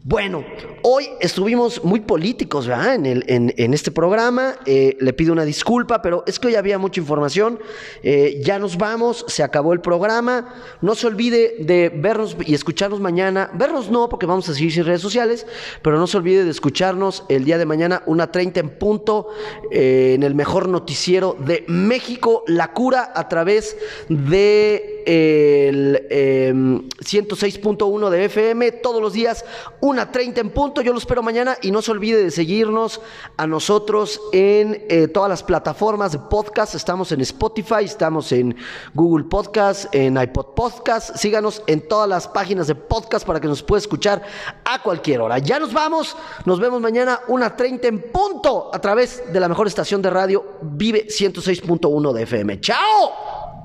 Bueno, 0.03 0.45
hoy 0.83 1.09
estuvimos 1.19 1.83
muy 1.83 1.99
políticos 1.99 2.67
¿verdad? 2.67 2.95
En, 2.95 3.05
el, 3.05 3.23
en, 3.27 3.73
este 3.73 3.91
programa. 3.91 4.55
Eh, 4.65 4.95
le 4.99 5.13
pido 5.13 5.33
una 5.33 5.43
disculpa, 5.43 6.01
pero 6.01 6.23
es 6.25 6.39
que 6.39 6.47
hoy 6.47 6.55
había 6.55 6.77
mucha 6.77 7.01
información. 7.01 7.59
Eh, 8.03 8.41
ya 8.43 8.59
nos 8.59 8.77
vamos, 8.77 9.25
se 9.27 9.43
acabó 9.43 9.73
el 9.73 9.81
programa. 9.81 10.53
No 10.81 10.95
se 10.95 11.07
olvide 11.07 11.55
de 11.59 11.89
vernos 11.89 12.37
y 12.45 12.53
escucharnos 12.53 12.99
mañana. 12.99 13.49
Vernos 13.53 13.89
no, 13.89 14.07
porque 14.09 14.25
vamos 14.25 14.47
a 14.49 14.53
seguir 14.53 14.71
sin 14.71 14.85
redes 14.85 15.01
sociales, 15.01 15.45
pero 15.81 15.97
no 15.97 16.07
se 16.07 16.17
olvide 16.17 16.45
de 16.45 16.51
escucharnos 16.51 17.25
el 17.27 17.43
día 17.43 17.57
de 17.57 17.65
mañana, 17.65 18.03
una 18.05 18.31
30 18.31 18.59
en 18.59 18.69
punto, 18.69 19.27
eh, 19.71 20.13
en 20.15 20.23
el 20.23 20.35
mejor 20.35 20.69
noticiero 20.69 21.35
de 21.39 21.65
México, 21.67 22.43
La 22.47 22.71
Cura, 22.73 23.11
a 23.13 23.27
través 23.27 23.75
de 24.07 25.03
el 25.07 26.07
106.1 26.09 28.05
em, 28.07 28.11
de 28.11 28.25
FM 28.25 28.71
todos 28.73 29.01
los 29.01 29.13
días, 29.13 29.45
una 29.81 30.11
30 30.11 30.41
en 30.41 30.49
punto. 30.49 30.81
Yo 30.81 30.91
lo 30.91 30.99
espero 30.99 31.21
mañana 31.23 31.57
y 31.61 31.71
no 31.71 31.81
se 31.81 31.91
olvide 31.91 32.23
de 32.23 32.31
seguirnos 32.31 33.01
a 33.37 33.47
nosotros 33.47 34.19
en 34.33 34.85
eh, 34.89 35.07
todas 35.07 35.29
las 35.29 35.43
plataformas 35.43 36.11
de 36.11 36.19
podcast. 36.19 36.75
Estamos 36.75 37.11
en 37.11 37.21
Spotify, 37.21 37.83
estamos 37.83 38.31
en 38.31 38.55
Google 38.93 39.25
Podcast, 39.25 39.93
en 39.93 40.17
iPod 40.21 40.53
Podcast. 40.55 41.15
Síganos 41.15 41.63
en 41.67 41.87
todas 41.87 42.09
las 42.09 42.27
páginas 42.27 42.67
de 42.67 42.75
podcast 42.75 43.25
para 43.25 43.39
que 43.39 43.47
nos 43.47 43.63
pueda 43.63 43.79
escuchar 43.79 44.23
a 44.65 44.81
cualquier 44.81 45.21
hora. 45.21 45.39
Ya 45.39 45.59
nos 45.59 45.73
vamos, 45.73 46.15
nos 46.45 46.59
vemos 46.59 46.81
mañana, 46.81 47.21
una 47.27 47.55
30 47.55 47.87
en 47.87 48.11
punto 48.11 48.69
a 48.73 48.79
través 48.79 49.31
de 49.31 49.39
la 49.39 49.47
mejor 49.47 49.67
estación 49.67 50.01
de 50.01 50.09
radio, 50.09 50.45
Vive 50.61 51.07
106.1 51.07 52.13
de 52.13 52.23
FM. 52.23 52.59
¡Chao! 52.61 53.56